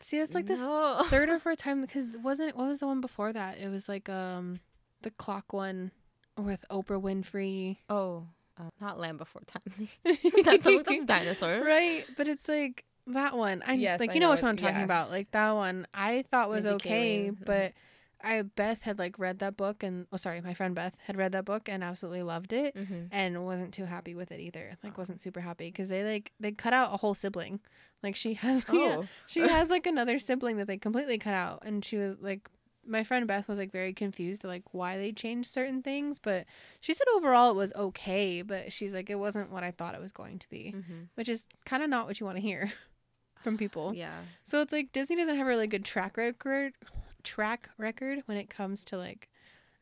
[0.00, 1.04] See, it's like this no.
[1.08, 3.58] third or fourth time because wasn't it what was the one before that?
[3.58, 4.60] It was like um
[5.02, 5.92] the clock one
[6.36, 7.78] with Oprah Winfrey.
[7.88, 8.26] oh,
[8.58, 9.88] uh, not Land Before Time.
[10.44, 11.66] that's, that's dinosaurs.
[11.66, 13.62] right, but it's like that one.
[13.66, 14.84] I Yes, like I you know know which one I'm talking yeah.
[14.84, 15.10] about.
[15.10, 17.44] Like that one, I thought was Mindy okay, Kaling, mhm.
[17.44, 17.72] but
[18.24, 21.32] I Beth had like read that book and oh sorry, my friend Beth had read
[21.32, 22.74] that book and absolutely loved it.
[22.74, 23.06] Mm-hmm.
[23.10, 24.76] And wasn't too happy with it either.
[24.82, 27.60] Like wasn't super happy because they like they cut out a whole sibling.
[28.02, 31.62] Like she has yeah, Oh, she has like another sibling that they completely cut out
[31.66, 32.48] and she was like
[32.86, 36.44] my friend Beth was like very confused like why they changed certain things, but
[36.80, 40.00] she said overall it was okay, but she's like it wasn't what I thought it
[40.00, 41.02] was going to be, mm-hmm.
[41.14, 42.72] which is kind of not what you want to hear
[43.42, 43.94] from people.
[43.94, 44.20] yeah.
[44.44, 46.74] So it's like Disney doesn't have a really good track record
[47.22, 49.28] track record when it comes to like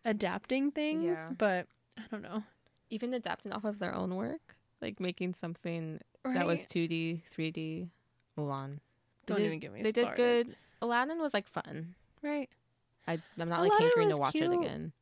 [0.05, 1.31] adapting things, Yeah.
[1.37, 1.67] but
[1.99, 2.43] I don't know.
[2.91, 6.35] Even adapting off of their own work, like making something Right?
[6.35, 7.89] that was 2D, 3D,
[8.39, 8.79] Mulan.
[9.27, 10.17] They Don't did- even get me They started.
[10.17, 10.57] did good.
[10.81, 11.95] Aladdin was like fun.
[12.23, 12.49] Right.
[13.07, 14.93] I I'm not like hankering to watch it again.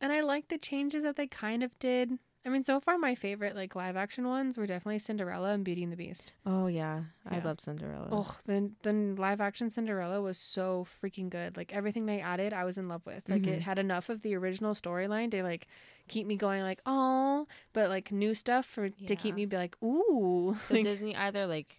[0.00, 2.18] And I like the changes that they kind of did.
[2.44, 5.84] I mean, so far my favorite like live action ones were definitely Cinderella and Beauty
[5.84, 6.32] and the Beast.
[6.44, 7.44] Oh yeah, I Yeah.
[7.44, 8.08] loved Cinderella.
[8.10, 11.56] Oh, the the live action Cinderella was so freaking good.
[11.56, 13.28] Like everything they added, I was in love with.
[13.28, 13.48] Like Mhm.
[13.58, 15.68] it had enough of the original storyline to like
[16.08, 19.76] keep me going like, "Oh," but like new stuff for to keep me be like,
[19.82, 21.78] "Ooh." So like, Disney either like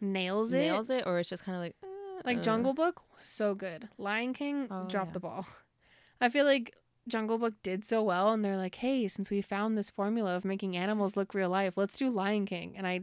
[0.00, 0.58] nails it.
[0.58, 1.76] nails it or it's just kind of like
[2.24, 2.42] Like uh.
[2.42, 3.88] Jungle Book, so good.
[3.98, 5.12] Lion King Oh, dropped yeah.
[5.14, 5.46] the ball.
[6.20, 6.74] I feel like
[7.06, 10.44] Jungle Book did so well, and they're like, "Hey, since we found this formula of
[10.44, 13.00] making animals look real life, let's do Lion King." And I,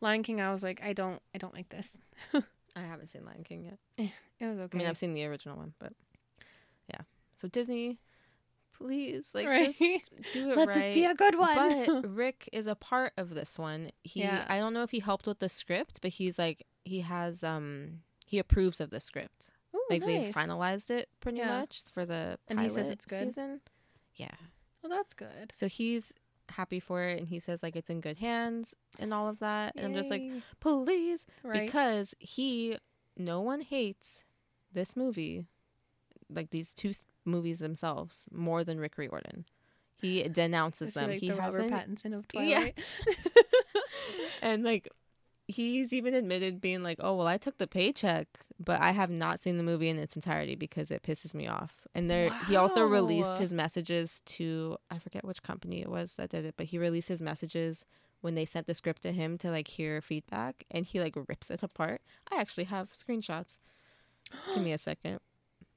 [0.00, 1.98] Lion King, I was like, I don't, I don't like this.
[2.74, 3.64] I haven't seen Lion King
[3.98, 4.10] yet.
[4.40, 4.76] It was okay.
[4.76, 5.92] I mean, I've seen the original one, but
[6.88, 7.02] yeah.
[7.36, 7.98] So Disney,
[8.76, 9.66] please, like, Right.
[9.66, 9.78] just
[10.32, 10.78] do it Let right.
[10.78, 11.54] this be a good one.
[12.02, 13.92] But Rick is a part of this one.
[14.02, 14.44] He, Yeah.
[14.48, 18.00] I don't know if he helped with the script, but he's like, he has, um,
[18.32, 19.50] he approves of the script.
[19.76, 20.34] Ooh, like they nice.
[20.34, 21.58] finalized it pretty Yeah.
[21.60, 23.24] much for the And he says it's good?
[23.24, 23.60] season.
[24.14, 24.34] Yeah.
[24.82, 25.52] Well, that's good.
[25.52, 26.14] So he's
[26.48, 29.74] happy for it, and he says like it's in good hands and all of that.
[29.76, 30.42] And I'm just like, Yay.
[30.60, 31.66] please, right.
[31.66, 32.78] because he
[33.18, 34.24] no one hates
[34.72, 35.44] this movie
[36.30, 36.92] like these two
[37.26, 39.44] movies themselves more than Rick Riordan.
[39.94, 41.10] He denounces them.
[41.10, 42.78] like he the Robert hasn't Pattinson of Twilight.
[42.78, 43.12] Yeah.
[44.42, 44.88] And like
[45.52, 48.26] he's even admitted being like, "Oh, well, I took the paycheck,
[48.58, 51.86] but I have not seen the movie in its entirety because it pisses me off."
[51.94, 56.30] And there he also released his messages to I forget which company it was that
[56.30, 57.84] did it, but he released his messages
[58.22, 61.50] when they sent the script to him to like hear feedback and he like rips
[61.50, 62.00] it apart.
[62.30, 63.58] I actually have screenshots.
[64.54, 65.18] Give me a second.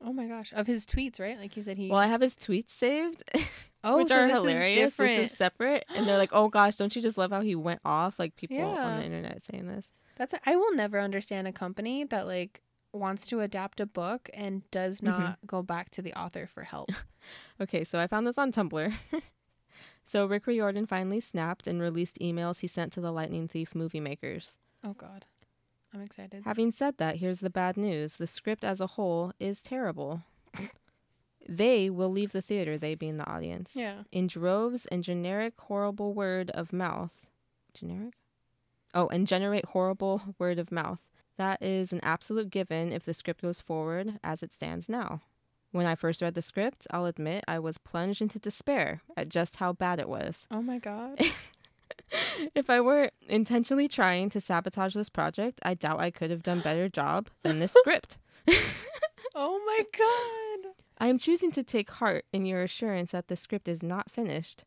[0.02, 1.40] Oh my gosh, of his tweets, right?
[1.40, 1.90] Like you said, he.
[1.90, 3.24] Well, I have his tweets saved,
[3.86, 4.94] oh, which so are hilarious.
[4.94, 4.98] Is.
[4.98, 7.80] This is separate, and they're like, "Oh gosh, don't you just love how he went
[7.86, 9.92] off?" Like people on the internet saying this.
[10.18, 12.62] That's a, I will never understand a company that like
[12.94, 15.08] wants to adapt a book and does Mm-hmm.
[15.20, 16.90] not go back to the author for help.
[17.60, 18.94] Okay, so I found this on Tumblr.
[20.06, 24.00] so Rick Riordan finally snapped and released emails he sent to the Lightning Thief movie
[24.00, 24.58] makers.
[24.84, 25.26] oh God,
[25.94, 26.44] I'm excited.
[26.46, 30.22] Having said that, here's the bad news: the script as a whole is terrible.
[31.48, 34.04] They will leave the theater, they being the audience, Yeah.
[34.12, 37.28] in droves and generic horrible word of mouth.
[37.74, 38.14] Generic?
[38.94, 41.00] Oh, and generate horrible word of mouth.
[41.38, 45.22] That is an absolute given if the script goes forward as it stands now.
[45.72, 49.58] When I first read the script, I'll admit I was plunged into despair at just
[49.58, 50.48] how bad it was.
[50.50, 51.20] Oh my God.
[52.54, 56.62] If I were intentionally trying to sabotage this project, I doubt I could have done
[56.62, 58.18] better job than this script.
[59.34, 60.45] oh my God.
[60.98, 64.64] I am choosing to take heart in your assurance that the script is not finished,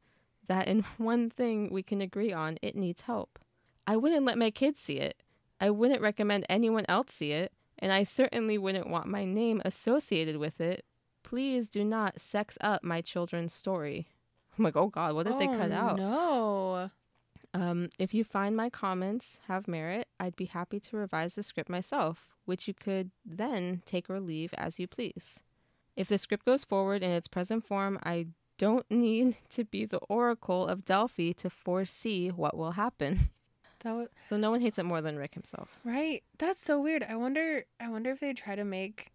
[0.47, 3.39] that in one thing we can agree on, it needs help.
[3.87, 5.23] I wouldn't let my kids see it.
[5.61, 10.37] I wouldn't recommend anyone else see it, and I certainly wouldn't want my name associated
[10.37, 10.85] with it.
[11.23, 14.07] Please do not sex up my children's story.
[14.59, 15.97] I'm like, oh God, what did they cut Oh, out?
[15.97, 16.91] No.
[17.55, 21.71] Um, if you find my comments have merit, I'd be happy to revise the script
[21.71, 25.41] myself, which you could then take or leave as you please.
[25.99, 29.99] If the script goes forward in its present form, I don't need to be the
[30.09, 33.31] oracle of Delphi to foresee what will happen.
[33.85, 35.79] That was So no one hates it more than Rick himself.
[35.85, 36.25] right.
[36.39, 37.05] That's so weird.
[37.09, 37.65] I wonder.
[37.79, 39.13] I wonder if they try to make.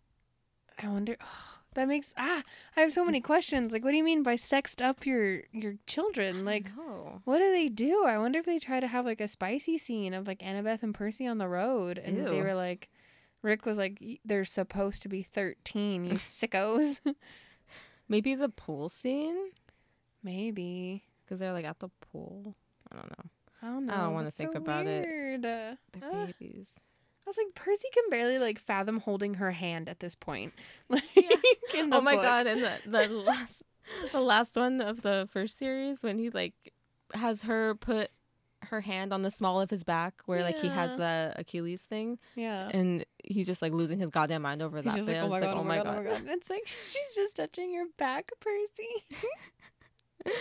[0.82, 1.18] I wonder.
[1.22, 2.44] oh, that makes ah.
[2.78, 3.74] I have so many questions.
[3.74, 6.46] Like, what do you mean by sexed up your your children?
[6.46, 6.72] Like,
[7.26, 8.06] What do they do?
[8.06, 10.96] I wonder if they try to have like a spicy scene of like Annabeth and
[10.96, 12.88] Percy on the road, and they were like,
[13.44, 17.00] Rick was like, "Y- "They're supposed to be thirteen, you sickos."
[18.10, 19.50] maybe the pool scene
[20.24, 22.56] Maybe because they're like at the pool.
[22.92, 23.30] I don't know.
[23.62, 23.94] I don't know.
[23.94, 25.06] I don't wanna think so about it.
[25.06, 25.46] weird.
[25.46, 26.26] Uh, They're ah.
[26.40, 26.74] babies.
[27.26, 30.54] I was like, Percy can barely like fathom holding her hand at this point.
[30.90, 31.04] Like,
[31.76, 32.24] in the oh my book.
[32.24, 32.48] god!
[32.48, 33.64] And the the last
[34.12, 36.54] the last one of the first series when he like
[37.14, 38.12] has her put
[38.74, 42.20] her hand on the small of his back where like he has the Achilles thing
[42.36, 42.70] Yeah.
[42.74, 44.96] and he's just like losing his goddamn mind over He's that.
[44.98, 45.22] just bit.
[45.22, 46.20] like, oh was my, like, god, oh, oh my god, oh my god.
[46.22, 49.22] And it's like she's just touching your back, Percy.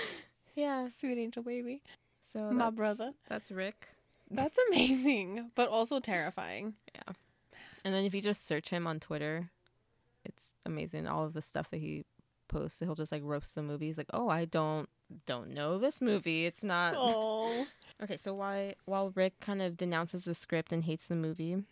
[0.55, 0.89] Yeah.
[0.89, 1.83] Sweet angel baby.
[2.31, 3.13] So My brother.
[3.29, 3.89] That's Rick.
[4.31, 6.75] That's amazing, but also terrifying.
[6.95, 7.13] Yeah.
[7.85, 9.51] And then if you just search him on Twitter,
[10.25, 11.07] it's amazing.
[11.07, 12.05] All of the stuff that he
[12.49, 13.87] posts, he'll just like roast the movie.
[13.87, 14.89] He's like, "Oh, I don't
[15.27, 16.47] don't know this movie.
[16.47, 17.67] It's not." Oh.
[18.03, 21.63] Okay, so why while Rick kind of denounces the script and hates the movie,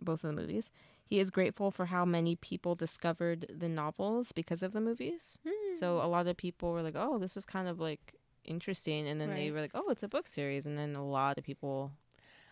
[0.00, 0.70] both of the movies,
[1.04, 5.36] he is grateful for how many people discovered the novels because of the movies.
[5.46, 5.74] Hmm.
[5.74, 9.20] So a lot of people were like, "Oh, this is kind of like interesting," and
[9.20, 11.90] then they were like, "Oh, it's a book series," and then a lot of people,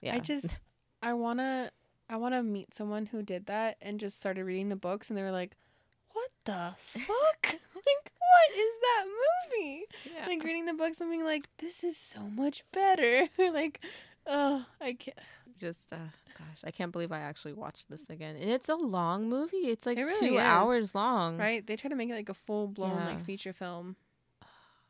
[0.03, 0.59] yeah, I just
[1.03, 1.71] I wanna
[2.11, 5.17] I want to meet someone who did that and just started reading the books, and
[5.17, 5.57] they were like,
[6.13, 7.43] "What the fuck?
[7.75, 10.27] like, what is that movie?" Yeah.
[10.27, 13.81] Like reading the books and being like, "This is so much better." like,
[14.27, 15.19] oh, I can't.
[15.59, 15.97] just uh,
[16.39, 18.37] gosh, I can't believe I actually watched this again.
[18.37, 19.57] And it's a long movie.
[19.69, 20.41] It's like It really two is.
[20.43, 21.37] hours long.
[21.37, 21.67] Right?
[21.67, 23.07] They try to make it like a full blown Yeah.
[23.07, 23.97] like feature film.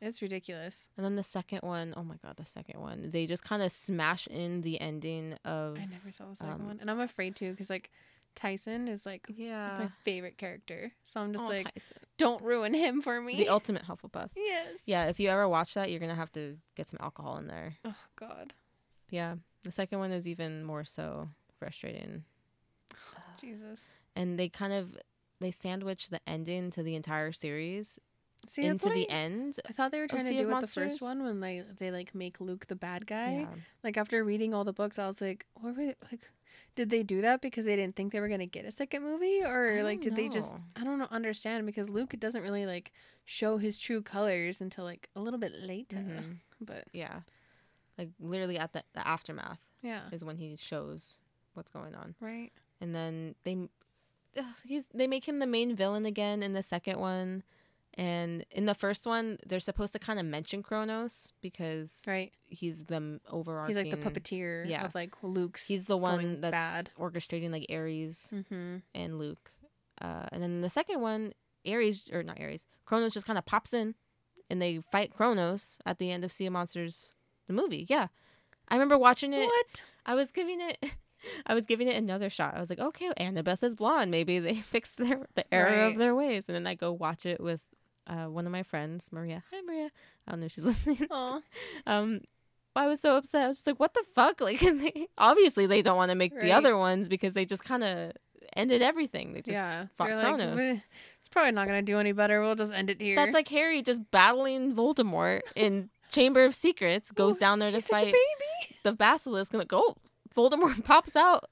[0.01, 0.85] It's ridiculous.
[0.95, 3.11] And then the second one, oh my god, the second one.
[3.11, 6.67] They just kind of smash in the ending of I never saw the second um,
[6.67, 7.89] one, and I'm afraid to because like
[8.35, 9.77] Tyson is like Yeah.
[9.79, 11.97] my favorite character, so I'm just Oh, like, Tyson.
[12.17, 13.35] don't ruin him for me.
[13.35, 14.29] the ultimate Hufflepuff.
[14.35, 14.79] yes.
[14.85, 17.73] Yeah, if you ever watch that, you're gonna have to get some alcohol in there.
[17.85, 18.53] Oh God,
[19.09, 22.23] Yeah, the second one is even more so frustrating,
[23.39, 23.87] Jesus.
[24.15, 24.97] and they kind of
[25.39, 27.99] they sandwich the ending to the entire series
[28.47, 29.59] See, into the I, end.
[29.67, 31.91] I thought they were trying to do of with the first one when they they
[31.91, 33.39] like make Luke the bad guy.
[33.41, 33.47] Yeah.
[33.83, 36.29] Like after reading all the books, I was like, what were they, like?
[36.75, 39.43] Did they do that because they didn't think they were gonna get a second movie,
[39.43, 40.57] or like did they just?
[40.75, 42.91] I don't know, understand because Luke doesn't really like
[43.25, 45.97] show his true colors until like a little bit later.
[45.97, 46.37] Mhm.
[46.61, 47.21] But Yeah,
[47.97, 51.19] like literally at the, the aftermath yeah, is when he shows
[51.53, 52.51] what's going on, right.
[52.81, 53.69] and then they
[54.37, 57.43] ugh, he's they make him the main villain again in the second one.
[58.01, 62.31] And in the first one, they're supposed to kind of mention Kronos because Right.
[62.45, 63.75] he's the overarching.
[63.75, 64.85] He's like the puppeteer yeah.
[64.85, 65.67] of like Luke's.
[65.67, 66.91] He's the one that's bad.
[66.97, 68.77] orchestrating like Ares Mm-hmm.
[68.95, 69.51] and Luke.
[70.01, 71.33] Uh, and then the second one,
[71.67, 73.95] Ares or not Ares, Kronos just kind of pops in,
[74.49, 77.11] and they fight Kronos at the end of Sea of Monsters,
[77.47, 77.85] the movie.
[77.89, 78.07] Yeah,
[78.69, 79.45] I remember watching it.
[79.45, 79.83] What?
[80.05, 80.77] I was giving it,
[81.45, 82.55] I was giving it another shot.
[82.55, 84.09] I was like, okay, Annabeth is blonde.
[84.09, 85.91] Maybe they fixed their the error Right.
[85.91, 86.45] of their ways.
[86.47, 87.59] And then I go watch it with
[88.09, 89.43] uh, one of my friends, Maria.
[89.51, 89.91] Hi, Maria.
[90.27, 91.07] I don't know if she's listening.
[91.85, 92.21] Um,
[92.75, 93.45] I was so upset.
[93.45, 96.51] I was like, "What the fuck?" Like, they, obviously they don't want to make the
[96.51, 98.13] other ones because they just kind of
[98.55, 99.33] ended everything.
[99.33, 99.85] They just yeah.
[99.95, 100.57] fought like, Kronos.
[100.57, 100.79] "Weh,
[101.19, 102.41] it's probably not gonna do any better.
[102.41, 103.15] We'll just end it here.
[103.15, 107.11] That's like Harry just battling Voldemort in Chamber of Secrets.
[107.11, 108.77] Goes down there to He's such a fight baby.
[108.83, 109.95] the basilisk, and like, oh,
[110.35, 111.45] Voldemort pops out.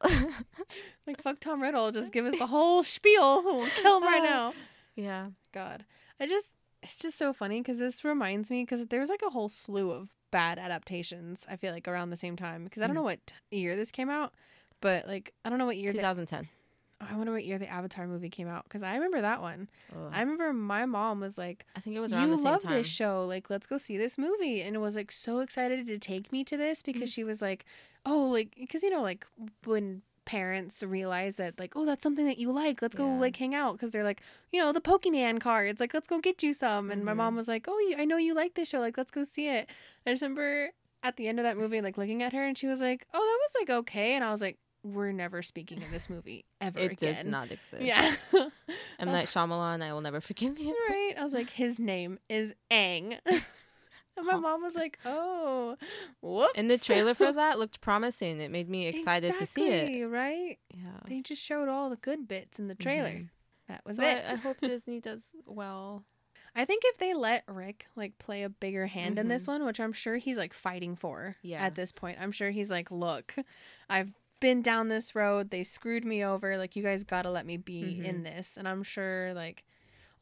[1.06, 1.92] Like fuck Tom Riddle.
[1.92, 3.44] Just give us the whole spiel.
[3.44, 4.54] We'll kill him right now.
[4.96, 5.86] yeah, God,
[6.20, 6.52] I just
[6.84, 10.10] it's just so funny because this reminds me because there's like a whole slew of
[10.32, 11.46] bad adaptations.
[11.50, 13.00] I feel like around the same time because I don't Mhm.
[13.00, 14.34] know what year this came out,
[14.82, 15.92] but like I don't know what year.
[15.92, 16.48] The, 2010.
[17.00, 19.70] I wonder what year the Avatar movie came out because I remember that one.
[19.96, 20.10] Ugh.
[20.12, 22.64] I remember my mom was like, I think it was around "You the same love
[22.64, 22.74] time.
[22.74, 26.32] this show, like let's go see this movie," and was like so excited to take
[26.32, 26.92] me to this Mm-hmm.
[26.94, 27.66] because she was like,
[28.06, 29.26] "Oh, like because you know like
[29.66, 33.20] when." Parents realize that like oh that's something that you like let's go Yeah.
[33.20, 36.44] like hang out because they're like you know the pokemon cards like let's go get
[36.44, 37.18] you some and my Mhm.
[37.18, 39.70] mom was like oh i know you like this show like let's go see it
[40.06, 42.68] i just remember at the end of that movie like looking at her and she
[42.68, 45.90] was like oh that was like okay and i was like we're never speaking of
[45.92, 47.82] this movie ever It again does not exist.
[47.82, 48.14] yeah
[49.00, 50.76] M Night Shyamalan, I will never forgive you.
[50.90, 53.18] right i was like his name is Aang.
[54.18, 55.78] and my mom was like oh
[56.22, 58.40] whoops And the trailer for that looked promising.
[58.42, 60.06] It made me excited to see it.
[60.08, 61.00] Right Yeah.
[61.08, 63.30] they just showed all the good bits in the trailer Mhm.
[63.68, 66.04] that was so it I, I hope Disney does well.
[66.56, 69.48] I think if they let Rick like play a bigger hand in this Mhm.
[69.50, 71.64] one, which I'm sure he's like fighting for Yeah.
[71.64, 73.36] at this point, I'm sure he's like, look,
[73.90, 75.50] I've been down this road.
[75.52, 76.58] They screwed me over.
[76.58, 78.24] Like, you guys got to let me be in Mhm.
[78.24, 78.56] this.
[78.58, 79.64] And I'm sure, like,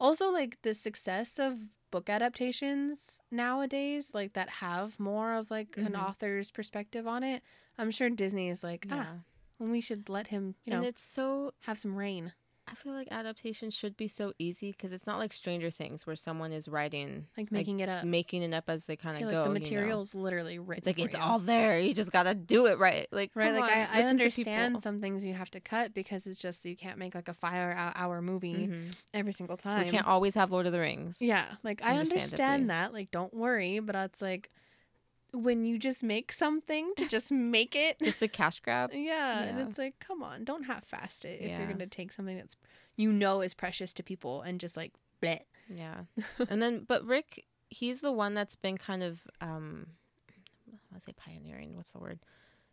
[0.00, 1.58] also, like, the success of
[1.90, 6.00] book adaptations nowadays, like, that have more of like an Mhm.
[6.08, 7.42] author's perspective on it,
[7.78, 9.20] I'm sure Disney is like, ah,
[9.58, 12.32] well, we should let him, you know, and it's so have some reign.
[12.68, 16.16] I feel like adaptation should be so easy because it's not like Stranger Things where
[16.16, 18.04] someone is writing Like, making it up.
[18.04, 19.26] making it up as they kind of go.
[19.26, 19.60] like the you know?
[19.60, 20.78] material's literally written.
[20.78, 21.22] It's like it's you.
[21.22, 21.78] all there.
[21.78, 23.06] You just gotta do it right.
[23.12, 26.40] Like Right, like on, I, I understand some things you have to cut because it's
[26.40, 28.94] just you can't make like a five hour, hour movie Mhm.
[29.14, 29.84] every single time.
[29.84, 31.22] You can't always have Lord of the Rings.
[31.22, 32.92] Yeah, like I understand that.
[32.92, 34.50] Like, don't worry, but it's like
[35.36, 37.98] when you just make something to just make it.
[38.02, 38.90] just a cash grab.
[38.94, 41.58] yeah, and it's like, come on, don't half-fast it if Yeah.
[41.58, 42.56] you're gonna take something that's
[42.96, 45.40] you know is precious to people and just like bleh.
[45.68, 46.02] Yeah,
[46.48, 49.86] and then but Rick, he's the one that's been kind of um,
[50.68, 51.76] I want to say pioneering.
[51.76, 52.20] What's the word?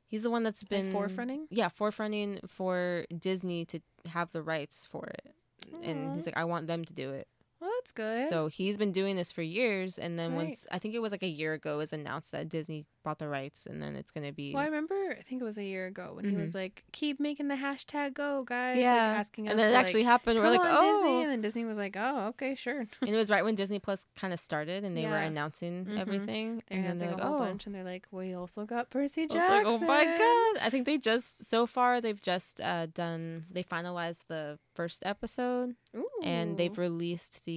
[0.07, 1.47] He's the one that's been forefronting?
[1.49, 5.34] Yeah, forefronting for Disney to have the rights for it,
[5.82, 7.28] and he's like, I want them to do it.
[7.59, 8.30] Well, that's good.
[8.30, 10.46] So he's been doing this for years, and then Right.
[10.46, 13.20] once I think it was like a year ago, it was announced that Disney bought
[13.20, 15.16] the rights, and then it's gonna be Well, I remember.
[15.20, 16.40] I think it was a year ago when he Mhm.
[16.40, 19.76] was like, "Keep making the hashtag go, guys." like, yeah, asking us and then it
[19.76, 20.40] actually like, happened.
[20.40, 23.30] We're like, oh, Disney, and then Disney was like, "Oh, okay, sure." and it was
[23.30, 25.24] right when Disney Plus kind of started, and they were Yeah.
[25.26, 26.00] announcing Mhm.
[26.00, 27.40] everything, They're and then they're like, a whole oh.
[27.40, 30.58] bunch, and they're like, "We also got Percy Jackson." like, oh my god!
[30.66, 35.76] I think they just so far they've just uh, done they finalized the first episode
[35.96, 36.08] Ooh.
[36.24, 37.54] and they've released the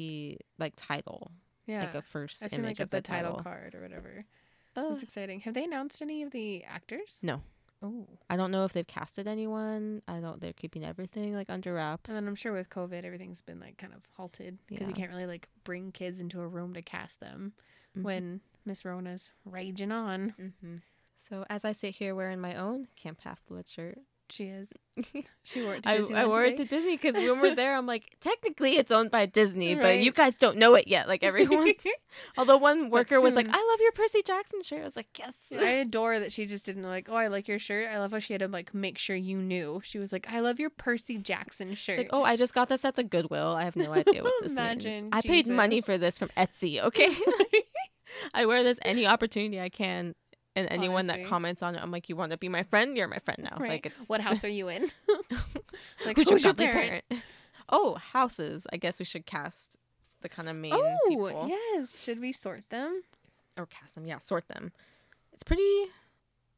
[0.58, 1.30] like title
[1.66, 1.80] yeah.
[1.80, 4.24] like a 1st I've seen image like of the, the, title card or whatever.
[4.74, 5.40] Uh, That's exciting.
[5.40, 7.18] Have they announced any of the actors?
[7.22, 7.42] No.
[7.82, 8.06] Oh.
[8.30, 10.02] I don't know if they've casted anyone.
[10.08, 10.40] I don't.
[10.40, 12.08] They're keeping everything like under wraps.
[12.08, 15.10] And then I'm sure with COVID, everything's been like kind of halted because you can't
[15.10, 17.52] really like bring kids into a room to cast them
[17.96, 18.02] Mhm.
[18.02, 20.34] when Miss Rona's raging on.
[20.38, 20.82] Mhm.
[21.16, 23.98] So as I sit here wearing my own Camp Half Blood shirt,
[24.30, 24.72] She is.
[25.44, 26.64] She wore it to I, Disneyland I wore it to.
[26.64, 30.36] Disney because when we're there, I'm like, technically it's owned by Disney, but you guys
[30.36, 31.06] don't know it yet.
[31.06, 31.72] Like everyone,
[32.38, 35.52] although one worker was like, "I love your Percy Jackson shirt," I was like, "Yes."
[35.56, 37.88] I adore that she just didn't like, oh, I like your shirt.
[37.88, 39.80] I love how she had to like make sure you knew.
[39.84, 41.98] She was like, I love your Percy Jackson shirt.
[41.98, 43.54] It's like, oh, I just got this at the Goodwill.
[43.54, 45.08] I have no idea what this Imagine, means.
[45.12, 46.82] I paid money for this from Etsy.
[46.82, 47.14] Okay,
[48.34, 50.14] I wear this any opportunity I can,
[50.56, 51.22] and anyone Honestly.
[51.22, 52.96] that comments on it, I'm like, you want to be my friend?
[52.96, 53.56] You're my friend now.
[53.58, 53.70] right.
[53.70, 54.90] Like it's what house are you in?
[56.06, 57.04] like, who's, who's your parent?
[57.08, 57.22] parent?
[57.68, 58.66] Oh, houses.
[58.72, 59.76] I guess we should cast
[60.22, 62.02] the kind of main Oh, people yes.
[62.02, 63.02] Should we sort them?
[63.58, 64.06] or cast them.
[64.06, 64.72] Yeah, sort them.
[65.32, 65.62] It's pretty.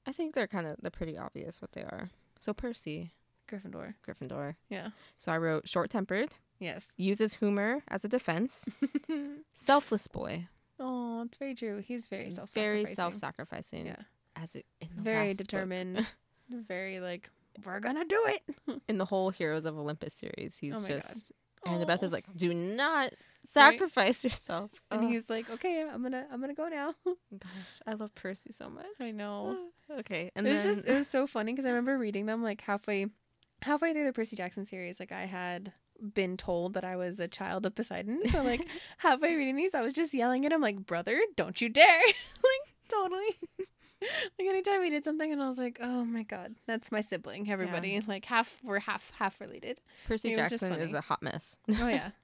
[0.07, 2.09] I think they're kind of they're pretty obvious what they are.
[2.39, 3.13] So Percy,
[3.51, 3.95] Gryffindor.
[4.07, 4.55] Gryffindor.
[4.69, 4.91] Yeah.
[5.19, 6.89] So I wrote short tempered, Yes.
[6.97, 8.69] uses humor as a defense,
[9.55, 10.49] selfless boy.
[10.81, 11.83] Oh, it's very true.
[11.85, 13.87] He's very self very self-sacrificing.
[13.87, 13.97] Yeah.
[14.37, 16.07] As it in the Very determined.
[16.51, 17.29] very like,
[17.65, 18.81] we're gonna do it.
[18.89, 21.03] in the whole Heroes of Olympus series, he's Oh my God.
[21.03, 21.33] just
[21.67, 23.13] Annabeth is like, do not
[23.45, 24.71] sacrifice yourself.
[24.91, 26.95] and Oh, he's like, okay, I'm gonna, I'm gonna go now.
[27.05, 28.87] gosh, I love Percy so much.
[29.01, 29.57] I know.
[29.99, 32.43] okay, and it was then just, it was so funny because I remember reading them
[32.43, 33.07] like halfway,
[33.63, 35.01] halfway through the Percy Jackson series.
[35.01, 35.73] Like I had
[36.15, 38.67] been told that I was a child of Poseidon, so like
[38.99, 42.75] halfway reading these, I was just yelling at him like, "Brother, don't you dare!" like
[42.89, 43.39] totally.
[44.01, 47.51] like anytime he did something, and I was like, "Oh my god, that's my sibling."
[47.51, 49.81] Everybody like half we're half half related.
[50.07, 51.59] Percy Jackson is a hot mess.
[51.81, 52.11] Oh yeah.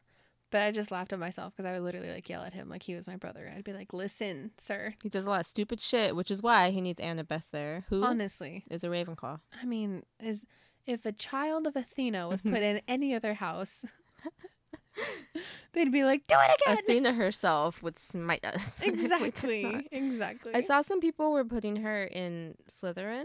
[0.51, 2.85] But I just laughed at myself because I would literally like yell at him like
[2.85, 3.53] he was my brother.
[3.57, 4.95] I'd be like, "Listen, sir.
[5.03, 8.05] he does a lot of stupid shit, which is why he needs Annabeth there, who
[8.05, 9.41] Honestly, is a Ravenclaw.
[9.61, 10.47] I mean, is
[10.87, 13.85] if a child of Athena was put in any other house,
[15.73, 18.83] they'd be like, "Do it again." Athena herself would smite us.
[18.85, 19.23] if we did not.
[19.23, 19.89] exactly.
[19.91, 20.55] Exactly.
[20.55, 23.25] I saw some people were putting her in Slytherin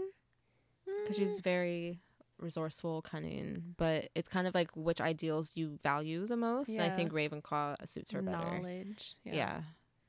[1.04, 1.18] because Mm.
[1.20, 2.00] she's very
[2.38, 6.70] resourceful, cunning, but it's kind of like which ideals you value the most.
[6.70, 8.38] And I think Ravenclaw suits her better.
[8.38, 9.14] knowledge.
[9.24, 9.60] Yeah.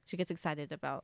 [0.05, 1.03] She gets excited about.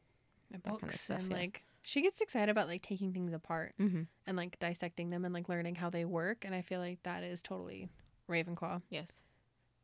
[0.53, 1.37] And that kinda books stuff, and yeah.
[1.37, 4.01] like she gets excited about like taking things apart Mm-hmm.
[4.25, 6.43] and like dissecting them and like learning how they work.
[6.43, 7.87] And I feel like that is totally
[8.29, 8.81] Ravenclaw.
[8.89, 9.23] Yes.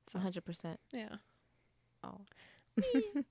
[0.10, 0.76] So 100%.
[0.92, 1.16] yeah,
[2.04, 2.22] Oh.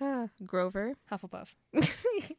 [0.00, 0.94] Ah, Grover.
[1.10, 1.48] Hufflepuff.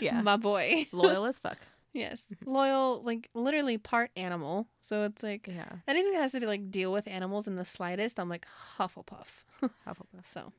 [0.00, 0.20] yeah.
[0.22, 0.86] my boy.
[0.92, 1.58] Loyal as fuck.
[1.92, 3.02] yes, loyal.
[3.02, 4.68] Like literally part animal.
[4.80, 5.68] So it's like Yeah.
[5.88, 8.18] anything that has to like deal with animals in the slightest.
[8.20, 8.46] I'm like
[8.78, 9.44] Hufflepuff.
[9.86, 10.26] Hufflepuff.
[10.32, 10.52] So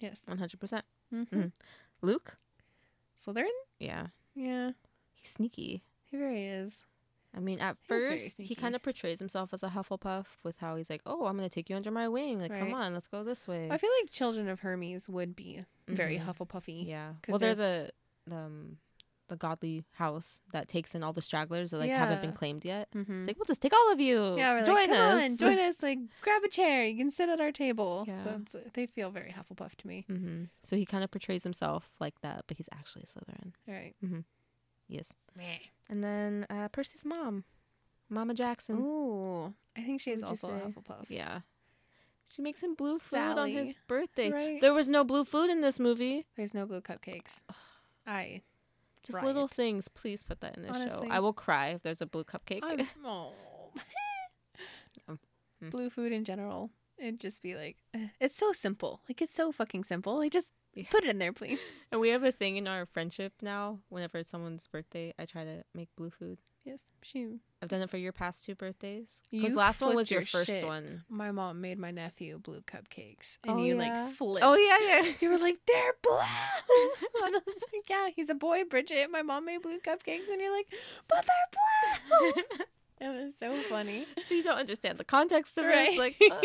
[0.00, 0.22] yes.
[0.28, 0.82] 100%.
[1.14, 1.36] Mm-hmm.
[1.40, 1.52] Mhm.
[2.02, 2.36] Luke.
[3.24, 3.46] Slytherin.
[3.78, 4.08] Yeah.
[4.34, 4.72] Yeah,
[5.14, 5.82] He's sneaky.
[6.10, 6.82] he very is.
[7.36, 10.88] I mean, at first, he kind of portrays himself as a Hufflepuff with how he's
[10.88, 12.40] like, "Oh, I'm gonna take you under my wing.
[12.40, 15.64] Like, come on, let's go this way." I feel like Children of Hermes would be
[15.86, 16.24] very Mhm.
[16.24, 16.86] Hufflepuffy.
[16.86, 17.14] Yeah.
[17.28, 17.90] Well, they're the
[18.26, 18.78] the um,
[19.28, 22.88] the godly house that takes in all the stragglers that like haven't been claimed yet.
[22.94, 23.20] Mm-hmm.
[23.20, 24.36] It's like we'll just take all of you.
[24.36, 25.30] Yeah, we're join like, come us.
[25.30, 25.82] on, join us.
[25.82, 26.86] Like, grab a chair.
[26.86, 28.04] You can sit at our table.
[28.06, 28.16] Yeah.
[28.16, 30.04] So it's, they feel very Hufflepuff to me.
[30.08, 33.52] hmm So he kind of portrays himself like that, but he's actually a Slytherin.
[33.66, 33.94] Right.
[34.88, 35.14] Yes.
[35.90, 37.44] And then uh, Percy's mom,
[38.08, 38.76] Mama Jackson.
[38.78, 40.70] Ooh, I think she's What would you also a?
[40.70, 41.06] Hufflepuff.
[41.08, 41.40] Yeah.
[42.30, 44.30] She makes him blue food on his birthday.
[44.30, 44.60] Right.
[44.60, 46.26] There was no blue food in this movie.
[46.36, 47.42] There's no blue cupcakes.
[48.06, 48.42] I.
[49.02, 49.88] Just little things.
[49.88, 51.06] Please put that in the show.
[51.08, 52.60] I will cry if there's a blue cupcake.
[52.62, 53.32] I'm oh.
[55.60, 55.70] Hmm.
[55.70, 56.70] blue food in general.
[56.98, 59.00] It'd just be like, eh, it's so simple.
[59.08, 60.18] Like, it's so fucking simple.
[60.18, 60.84] Like, just Yeah.
[60.90, 61.60] put it in there, please.
[61.92, 63.80] and we have a thing in our friendship now.
[63.88, 66.38] Whenever it's someone's birthday, I try to make blue food.
[66.68, 67.40] Yes, she.
[67.62, 69.22] I've done it for your past two birthdays.
[69.30, 70.64] Because last one was your, your first shit.
[70.64, 71.02] one.
[71.08, 73.78] My mom made my nephew blue cupcakes, and Oh, you yeah?
[74.04, 74.44] like flipped.
[74.46, 75.12] Oh yeah, yeah.
[75.20, 76.12] You were like, they're blue.
[77.24, 79.10] and I was like, yeah, he's a boy, Bridget.
[79.10, 80.66] My mom made blue cupcakes, and you're like,
[81.08, 82.42] but they're blue.
[83.00, 84.06] it was so funny.
[84.28, 85.88] you don't understand the context of Right.
[85.88, 85.98] this.
[85.98, 86.36] Like, uh,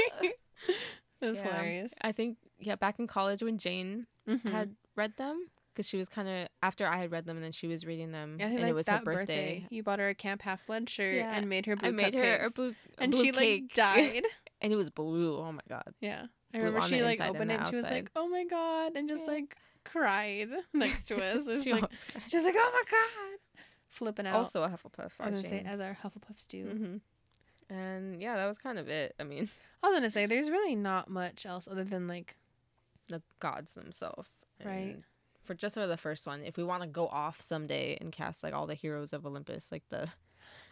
[1.21, 1.43] it was yeah.
[1.43, 1.93] hilarious.
[2.01, 4.49] I think yeah, back in college when Jane Mhm.
[4.51, 7.51] had read them, because she was kind of after I had read them, and then
[7.51, 9.65] she was reading them, think and like it was her birthday.
[9.69, 11.35] You bought her a Camp Half Blood shirt Yeah.
[11.35, 13.63] and made her blue I made her a blue, a and blue she cake.
[13.63, 14.23] like died.
[14.61, 15.37] and it was blue.
[15.37, 15.93] Oh my god!
[16.01, 17.59] yeah, I Blue remember she like opened it.
[17.59, 19.31] and She was like, "Oh my god," and just Yeah.
[19.33, 21.47] like cried next to us.
[21.47, 21.85] It She like
[22.27, 23.39] she was like, "Oh my god,"
[23.89, 24.35] flipping out.
[24.35, 25.11] also a Hufflepuff.
[25.19, 26.63] I was gonna say our Hufflepuffs do.
[26.65, 26.97] hmm
[27.75, 29.15] And yeah, that was kind of it.
[29.19, 29.49] I mean,
[29.81, 32.37] I was gonna say there's really not much else other than like
[33.07, 34.29] the gods themselves.
[34.63, 34.97] Right.
[35.43, 38.43] For just for the first one, if we want to go off someday and cast
[38.43, 40.09] like all the heroes of Olympus, like the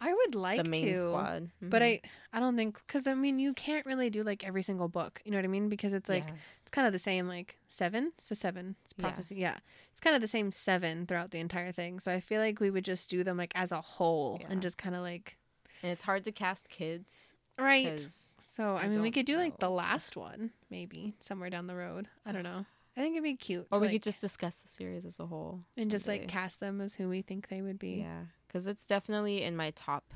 [0.00, 2.00] I would like the main to, squad, but Mhm.
[2.32, 5.20] I I don't think because I mean you can't really do like every single book.
[5.24, 5.68] You know what I mean?
[5.68, 6.34] Because it's like Yeah.
[6.62, 8.12] it's kind of the same like seven.
[8.18, 8.76] so seven.
[8.84, 9.02] It's Yeah.
[9.02, 9.36] prophecy.
[9.36, 9.58] Yeah.
[9.90, 12.00] It's kind of the same seven throughout the entire thing.
[12.00, 14.48] So I feel like we would just do them like as a whole Yeah.
[14.50, 15.36] and just kind of like
[15.82, 18.00] and it's hard to cast kids right
[18.40, 21.76] So I, I mean we could do like the last one maybe somewhere down the
[21.76, 22.08] road.
[22.26, 22.66] I don't know.
[22.96, 23.66] I think it'd be cute.
[23.70, 26.60] or we like, could just discuss the series as a whole and just like cast
[26.60, 28.04] them as who we think they would be.
[28.04, 30.12] yeah, because it's definitely in my top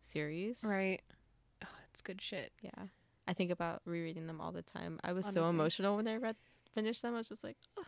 [0.00, 0.64] series.
[0.66, 1.02] Right.
[1.62, 2.52] Oh, it's good shit.
[2.62, 2.86] Yeah,
[3.28, 5.00] I think about rereading them all the time.
[5.04, 6.36] I was so emotional when I read
[6.74, 7.14] finished them.
[7.14, 7.84] I was just like, oh,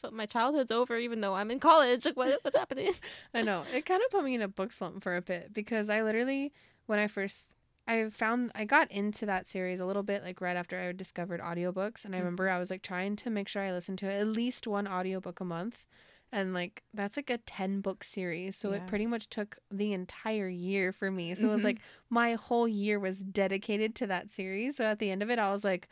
[0.00, 2.04] felt my childhood's over, even though I'm in college.
[2.04, 2.92] Like, what, what's happening?
[3.34, 3.64] I know.
[3.74, 6.52] It kind of put me in a book slump for a bit because I literally,
[6.86, 7.48] when I first,
[7.88, 11.40] I found, I got into that series a little bit like right after I discovered
[11.40, 12.04] audiobooks.
[12.04, 12.22] And I Mhm.
[12.22, 15.38] remember I was like trying to make sure I listened to at least one audiobook
[15.40, 15.86] a month.
[16.32, 18.56] And like, that's like a 10 book series.
[18.56, 18.78] So Yeah.
[18.78, 21.34] it pretty much took the entire year for me.
[21.36, 21.64] So it was Mhm.
[21.64, 21.78] like
[22.10, 24.76] my whole year was dedicated to that series.
[24.76, 25.88] So at the end of it, I was like,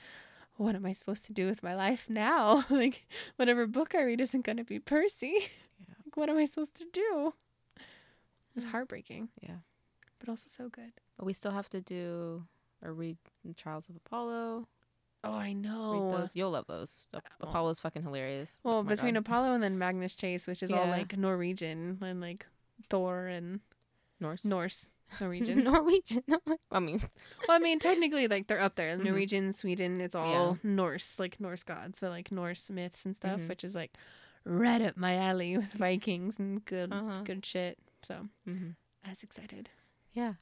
[0.56, 2.64] what am I supposed to do with my life now?
[2.70, 5.50] like, whatever book I read isn't going to be Percy.
[5.78, 5.94] Yeah.
[6.06, 7.34] Like, what am I supposed to do?
[7.76, 9.58] It was heartbreaking, Yeah.
[10.18, 10.92] but also so good.
[11.18, 12.44] But we still have to do
[12.82, 14.68] or read the Trials of Apollo.
[15.26, 16.10] Oh, I Read know.
[16.18, 16.36] those.
[16.36, 17.08] You'll love those.
[17.12, 18.60] Well- Apollo's fucking hilarious.
[18.62, 19.20] Well, Oh between God.
[19.20, 22.46] Apollo and then Magnus Chase, which is all like Norwegian and like
[22.90, 23.60] Thor and
[24.20, 24.44] Norse.
[24.44, 24.90] Norse.
[25.20, 25.64] Norwegian.
[25.64, 26.24] Norwegian.
[26.70, 27.00] I mean,
[27.48, 28.98] well, I mean, technically, like they're up there.
[28.98, 29.04] Mhm.
[29.04, 33.48] Norwegian, Sweden, it's all Norse, like Norse gods, but like Norse myths and stuff, Mhm.
[33.48, 33.96] which is like
[34.44, 37.22] right up my alley with Vikings and good, Uh-huh.
[37.24, 37.78] good shit.
[38.02, 38.70] So, hmm
[39.04, 39.68] as excited,
[40.12, 40.34] yeah.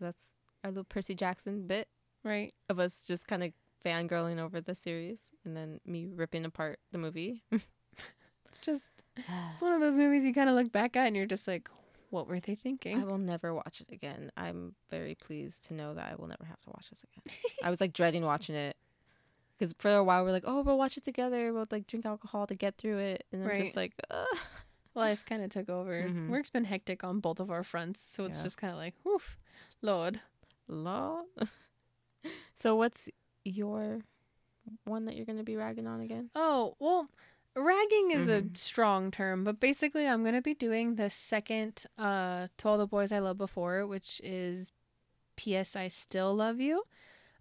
[0.00, 0.32] So that's
[0.64, 1.86] our little Percy Jackson bit
[2.24, 2.52] right?
[2.70, 3.52] of us just kind of
[3.84, 7.44] fangirling over the series and then me ripping apart the movie.
[7.52, 8.82] It's just,
[9.52, 11.68] it's one of those movies you kind of look back at and you're just like,
[12.08, 12.98] what were they thinking?
[13.00, 14.32] I will never watch it again.
[14.36, 17.34] I'm very pleased to know that I will never have to watch this again.
[17.62, 18.76] I was like dreading watching it
[19.58, 21.52] because for a while we're like, oh, we'll watch it together.
[21.52, 23.64] We'll like drink alcohol to get through it, and I'm Right.
[23.64, 24.26] just like, Ugh.
[24.96, 26.02] Life kind of took over.
[26.02, 26.28] Mhm.
[26.30, 28.42] Work's been hectic on both of our fronts, so it's Yeah.
[28.42, 29.38] just kind of like, woof,
[29.82, 30.20] Lord.
[30.68, 31.22] law.
[32.54, 33.08] so what's
[33.44, 34.00] your
[34.84, 36.30] one that you're gonna be ragging on again?
[36.34, 37.08] Oh, well,
[37.56, 38.54] ragging is Mhm.
[38.54, 42.78] a strong term, but basically I'm going to be doing the second uh To All
[42.78, 44.70] the Boys I Loved Before, which is
[45.36, 46.84] PS I Still Love You.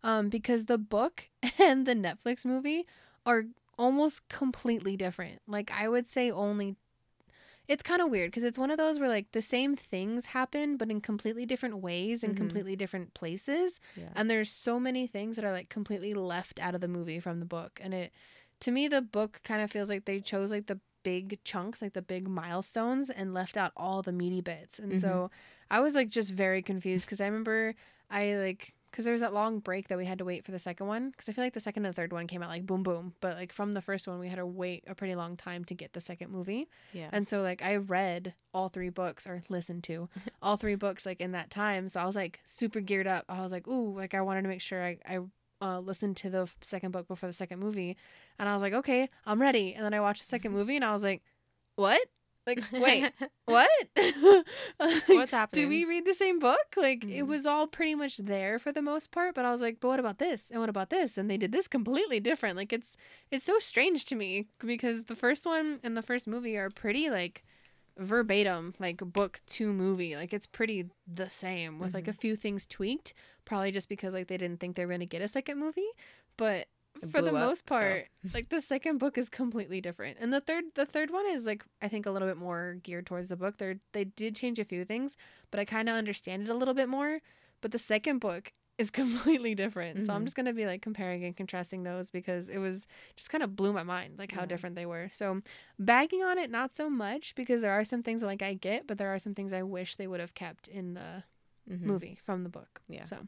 [0.01, 1.29] Um because the book
[1.59, 2.87] and the Netflix movie
[3.25, 3.43] are
[3.77, 5.41] almost completely different.
[5.47, 6.75] Like I would say only
[7.69, 10.75] it's kind of weird because it's one of those where like the same things happen
[10.75, 12.37] but in completely different ways in Mhm.
[12.37, 14.09] completely different places Yeah.
[14.15, 17.39] and there's so many things that are like completely left out of the movie from
[17.39, 18.11] the book and it
[18.61, 21.93] to me the book kind of feels like they chose like the big chunks like
[21.93, 25.31] the big milestones and left out all the meaty bits and so
[25.71, 27.73] i was like just very confused because i remember
[28.09, 30.59] i like because there was that long break that we had to wait for the
[30.59, 32.83] second one because i feel like the second and third one came out like boom
[32.83, 35.63] boom but like from the first one we had to wait a pretty long time
[35.63, 37.09] to get the second movie yeah.
[37.11, 40.09] and so like I read all three books or listened to
[40.41, 41.89] all three books like in that time.
[41.89, 43.25] So I was like super geared up.
[43.29, 45.19] I was like, ooh, like I wanted to make sure I, I
[45.61, 47.97] uh, listened to the second book before the second movie.
[48.37, 49.73] And I was like, okay, I'm ready.
[49.73, 51.21] And then I watched the second movie and I was like,
[51.75, 52.01] what?
[52.47, 53.11] Like, wait,
[53.45, 53.69] what?
[54.79, 55.65] Like, What's happening?
[55.65, 56.75] Do we read the same book?
[56.77, 57.27] Like it Mhm.
[57.27, 59.99] was all pretty much there for the most part, but I was like, but what
[59.99, 60.49] about this?
[60.49, 61.17] And what about this?
[61.17, 62.55] And they did this completely different.
[62.55, 62.95] Like it's
[63.31, 67.09] it's so strange to me because the first one and the first movie are pretty
[67.09, 67.43] like
[67.97, 70.15] verbatim like book to movie.
[70.15, 73.13] Like it's pretty the same with like a few things tweaked,
[73.45, 75.89] probably just because like they didn't think they were going to get a second movie,
[76.37, 76.67] but It
[77.07, 80.41] for the up, most so- part, like the second book is completely different, and the
[80.41, 83.35] third the third one is like I think a little bit more geared towards the
[83.37, 83.57] book.
[83.57, 85.15] They they did change a few things,
[85.51, 87.19] but I kind of understand it a little bit more.
[87.61, 90.25] But the second book is completely different, so I'm Mhm.
[90.25, 92.87] just gonna be like comparing and contrasting those because it was
[93.17, 94.45] just kind of blew my mind like how Yeah.
[94.47, 95.09] different they were.
[95.11, 95.41] So
[95.77, 98.97] bagging on it not so much because there are some things like I get, but
[98.97, 101.23] there are some things I wish they would have kept in the
[101.69, 101.81] Mhm.
[101.81, 102.81] movie from the book.
[102.87, 103.03] Yeah.
[103.03, 103.27] So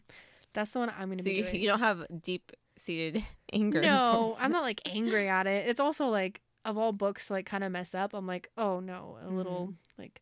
[0.53, 1.55] that's the one I'm gonna So be you, doing.
[1.61, 3.81] you don't have deep seated anger.
[3.81, 5.67] No, I'm not like angry at it.
[5.67, 8.79] It's also like of all books to, like kind of mess up, I'm like, oh
[8.79, 10.01] no, a little Mm-hmm.
[10.01, 10.21] like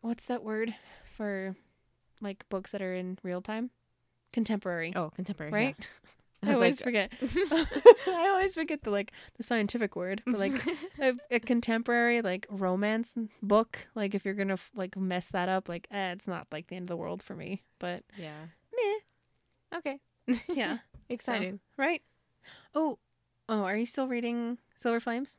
[0.00, 0.74] what's that word
[1.16, 1.54] for
[2.20, 3.70] like books that are in real time?
[4.32, 4.92] Contemporary.
[4.94, 5.52] Oh, contemporary.
[5.52, 5.76] right?
[5.78, 5.86] yeah.
[6.44, 7.12] I, was always like- forget.
[8.06, 10.52] I always forget the like the scientific word, for like
[11.00, 15.88] a, a contemporary like romance book, like if you're gonna like mess that up, like
[15.90, 17.62] eh, it's not like the end of the world for me.
[17.80, 18.36] But yeah.
[18.76, 19.98] meh, Okay.
[20.48, 20.78] yeah,
[21.08, 21.60] Exciting.
[21.76, 22.02] right.
[22.74, 22.98] Oh,
[23.48, 25.38] oh, are you still reading Silver Flames?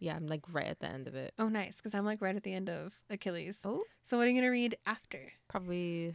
[0.00, 1.34] Yeah, I'm like right at the end of it.
[1.38, 3.60] Oh, nice, because I'm like right at the end of Achilles.
[3.64, 5.32] Oh, So what are you gonna read after?
[5.48, 6.14] probably.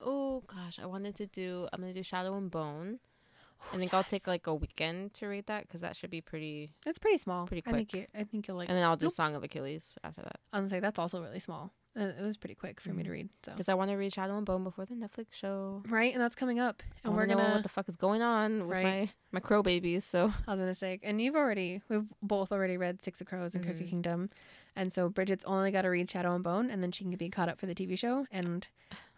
[0.00, 1.68] Oh gosh, I wanted to do.
[1.72, 2.98] I'm gonna do Shadow and Bone.
[3.72, 6.74] I think I'll take like a weekend to read that because that should be pretty.
[6.84, 7.46] It's pretty small.
[7.46, 8.00] Pretty I think you.
[8.00, 8.10] quick.
[8.20, 8.68] I think you'll like.
[8.68, 9.12] And then I'll do Nope.
[9.14, 11.72] Song of Achilles after that I was gonna say that's also really small.
[11.94, 13.12] Uh, it was pretty quick for me to Mhm.
[13.12, 13.28] read.
[13.44, 15.82] So because I want to read Shadow and Bone before the Netflix show.
[15.88, 17.54] right, and that's coming up, and we're know gonna.
[17.54, 18.84] what the fuck is going on with Right.
[18.84, 20.04] my my crow babies.
[20.04, 23.54] So I was gonna say, and you've already, we've both already read Six of Crows
[23.54, 23.90] and Crooked Mhm.
[23.90, 24.30] Kingdom,
[24.74, 27.28] and so Bridget's only got to read Shadow and Bone, and then she can be
[27.28, 28.26] caught up for the TV show.
[28.30, 28.66] And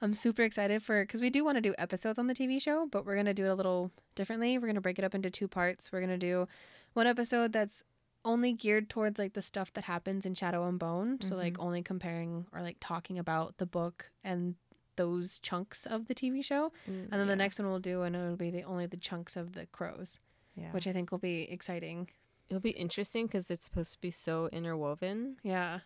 [0.01, 2.87] I'm super excited for because we do want to do episodes on the TV show,
[2.87, 4.59] but we're gonna do it a little differently.
[4.59, 5.93] We're gonna break it up into two parts.
[5.93, 6.49] We're gonna do
[6.93, 7.83] one episode that's
[8.25, 11.62] only geared towards like the stuff that happens in Shadow and Bone, so like mm-hmm.
[11.62, 14.55] only comparing or like talking about the book and
[14.97, 16.72] those chunks of the TV show.
[16.89, 19.37] Mm, and then the next one we'll do, and it'll be the only the chunks
[19.37, 20.18] of the crows,
[20.57, 20.70] yeah.
[20.70, 22.09] which I think will be exciting.
[22.49, 25.37] it'll be interesting because it's supposed to be so interwoven.
[25.43, 25.81] Yeah.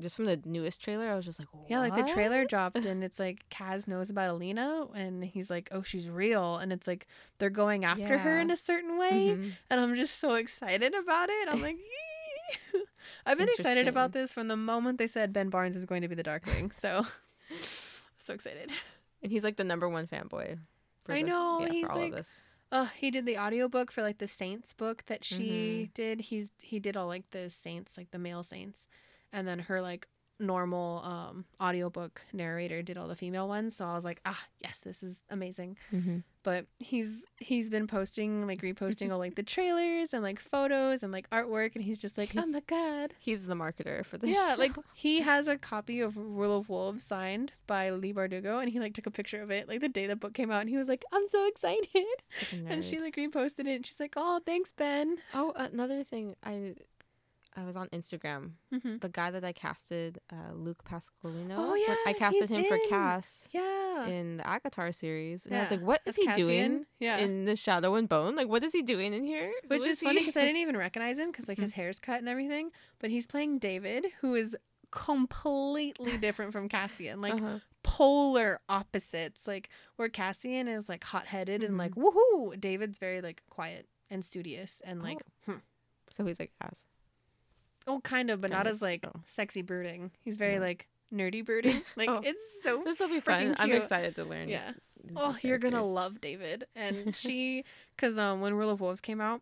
[0.00, 3.02] Just from the newest trailer, I was just like, Yeah, like the trailer dropped and
[3.06, 7.06] it's like Kaz knows about Alina and he's like, "Oh, she's real." And it's like
[7.38, 9.52] they're going after her in a certain way, Mhm.
[9.70, 11.48] and I'm just so excited about it.
[11.50, 11.78] I'm like,
[13.26, 16.08] I've been excited about this from the moment they said Ben Barnes is going to
[16.08, 16.70] be the Darkling.
[16.74, 17.06] So
[18.18, 18.70] so excited.
[19.22, 20.58] And he's like the number one fanboy.
[21.04, 22.42] for I the- know, yeah, he's like- of this.
[22.72, 25.90] Oh, he did the audiobook for like the Saints book that she Mm-hmm.
[25.94, 26.20] did.
[26.22, 28.88] He's he did all like the Saints, like the male Saints.
[29.36, 30.08] And then her like
[30.38, 33.74] normal um audiobook narrator did all the female ones.
[33.76, 36.18] So I was like, "Ah, yes, this is amazing." Mm-hmm.
[36.42, 41.10] But he's he's been posting like reposting all like the trailers and like photos and
[41.10, 44.54] like artwork and he's just like, "Oh my god." He's the marketer for the Yeah,
[44.54, 44.60] show.
[44.60, 48.78] like he has a copy of Rule of Wolves signed by Leigh Bardugo and he
[48.78, 50.76] like took a picture of it like the day the book came out and he
[50.76, 51.88] was like, "I'm so excited."
[52.68, 53.00] And she nerd.
[53.06, 56.74] like reposted it and she's like, "Oh, thanks, Ben." oh, another thing, I
[57.58, 58.52] I was on Instagram.
[58.74, 58.98] Mm-hmm.
[58.98, 61.54] The guy that I casted, uh, Luke Pasqualino.
[61.56, 62.78] Oh, yeah, I casted him for.
[62.90, 64.06] Cass Yeah.
[64.06, 66.46] in the ACOTAR series, and I was like, "What is he Cassian.
[66.46, 67.16] doing Yeah.
[67.16, 68.36] in the Shadow and Bone?
[68.36, 70.76] Like, what is he doing in here?" Which is he?" funny because I didn't even
[70.76, 71.62] recognize him because like Mm-hmm.
[71.62, 72.70] his hair's cut and everything.
[72.98, 74.54] But he's playing David, who is
[74.90, 77.58] completely different from Cassian, like Uh-huh.
[77.82, 79.46] polar opposites.
[79.46, 81.80] Like where Cassian is like hot headed and Mm-hmm.
[81.80, 85.54] like woohoo, David's very like quiet and studious and like hmm.
[86.12, 86.84] So he's like ass.
[87.86, 88.72] Oh kind of, but not of.
[88.72, 89.20] as like Oh.
[89.26, 90.10] sexy brooding.
[90.22, 90.60] He's very Yeah.
[90.60, 91.82] like nerdy brooding.
[91.96, 93.54] Like Oh, it's so This will be fun.
[93.58, 94.48] I'm excited to learn.
[94.48, 94.72] Yeah.
[95.14, 96.66] Oh, you're gonna love David.
[96.74, 97.64] And she,
[97.96, 99.40] because um, when Rule of Wolves came out,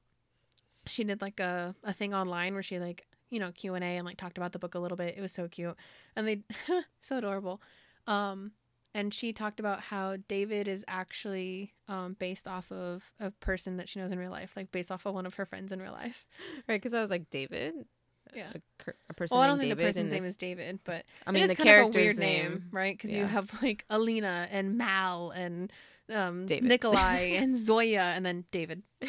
[0.86, 3.96] she did like a, a thing online where she like you know Q and A
[3.96, 5.14] and like talked about the book a little bit.
[5.16, 5.74] It was so cute,
[6.14, 6.40] and they
[7.02, 7.62] so adorable.
[8.06, 8.52] Um,
[8.92, 13.88] and she talked about how David is actually um based off of a person that
[13.88, 15.92] she knows in real life, like based off of one of her friends in real
[15.92, 16.26] life.
[16.68, 17.86] Right, because I was like David.
[18.34, 18.52] Yeah.
[18.86, 19.36] a, a person.
[19.36, 21.52] Well, I don't think the person's in name is David, but I mean, it the
[21.52, 22.96] is kind of a character's weird name, right?
[22.96, 25.72] Because you have like Alina and Mal and
[26.12, 26.64] um, David.
[26.68, 28.82] Nikolai and Zoya and then David.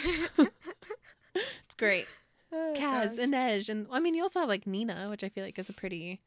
[1.66, 2.08] It's great.
[2.54, 3.18] Oh, Kaz gosh.
[3.20, 3.68] and Nej.
[3.70, 6.22] And I mean, you also have like Nina, which I feel like is a pretty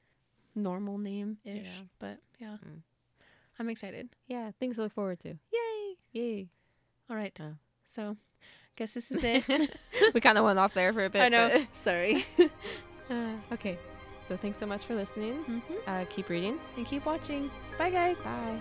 [0.54, 1.64] normal name ish.
[1.64, 1.84] Yeah.
[1.98, 2.82] But yeah, Mm.
[3.58, 4.10] I'm excited.
[4.28, 5.30] yeah, things to look forward to.
[5.52, 5.96] Yay.
[6.12, 6.48] Yay!
[7.10, 7.34] All right.
[7.40, 7.52] Yeah.
[7.86, 8.16] So,
[8.78, 9.44] guess this is it.
[10.14, 11.20] we kind of went off there for a bit.
[11.22, 11.64] I know.
[11.72, 12.24] Sorry.
[13.10, 13.78] Uh, okay,
[14.22, 15.42] so thanks so much for listening.
[15.44, 16.60] hmm Uh, keep reading.
[16.76, 17.50] And keep watching.
[17.78, 18.20] Bye, guys.
[18.20, 18.60] Bye.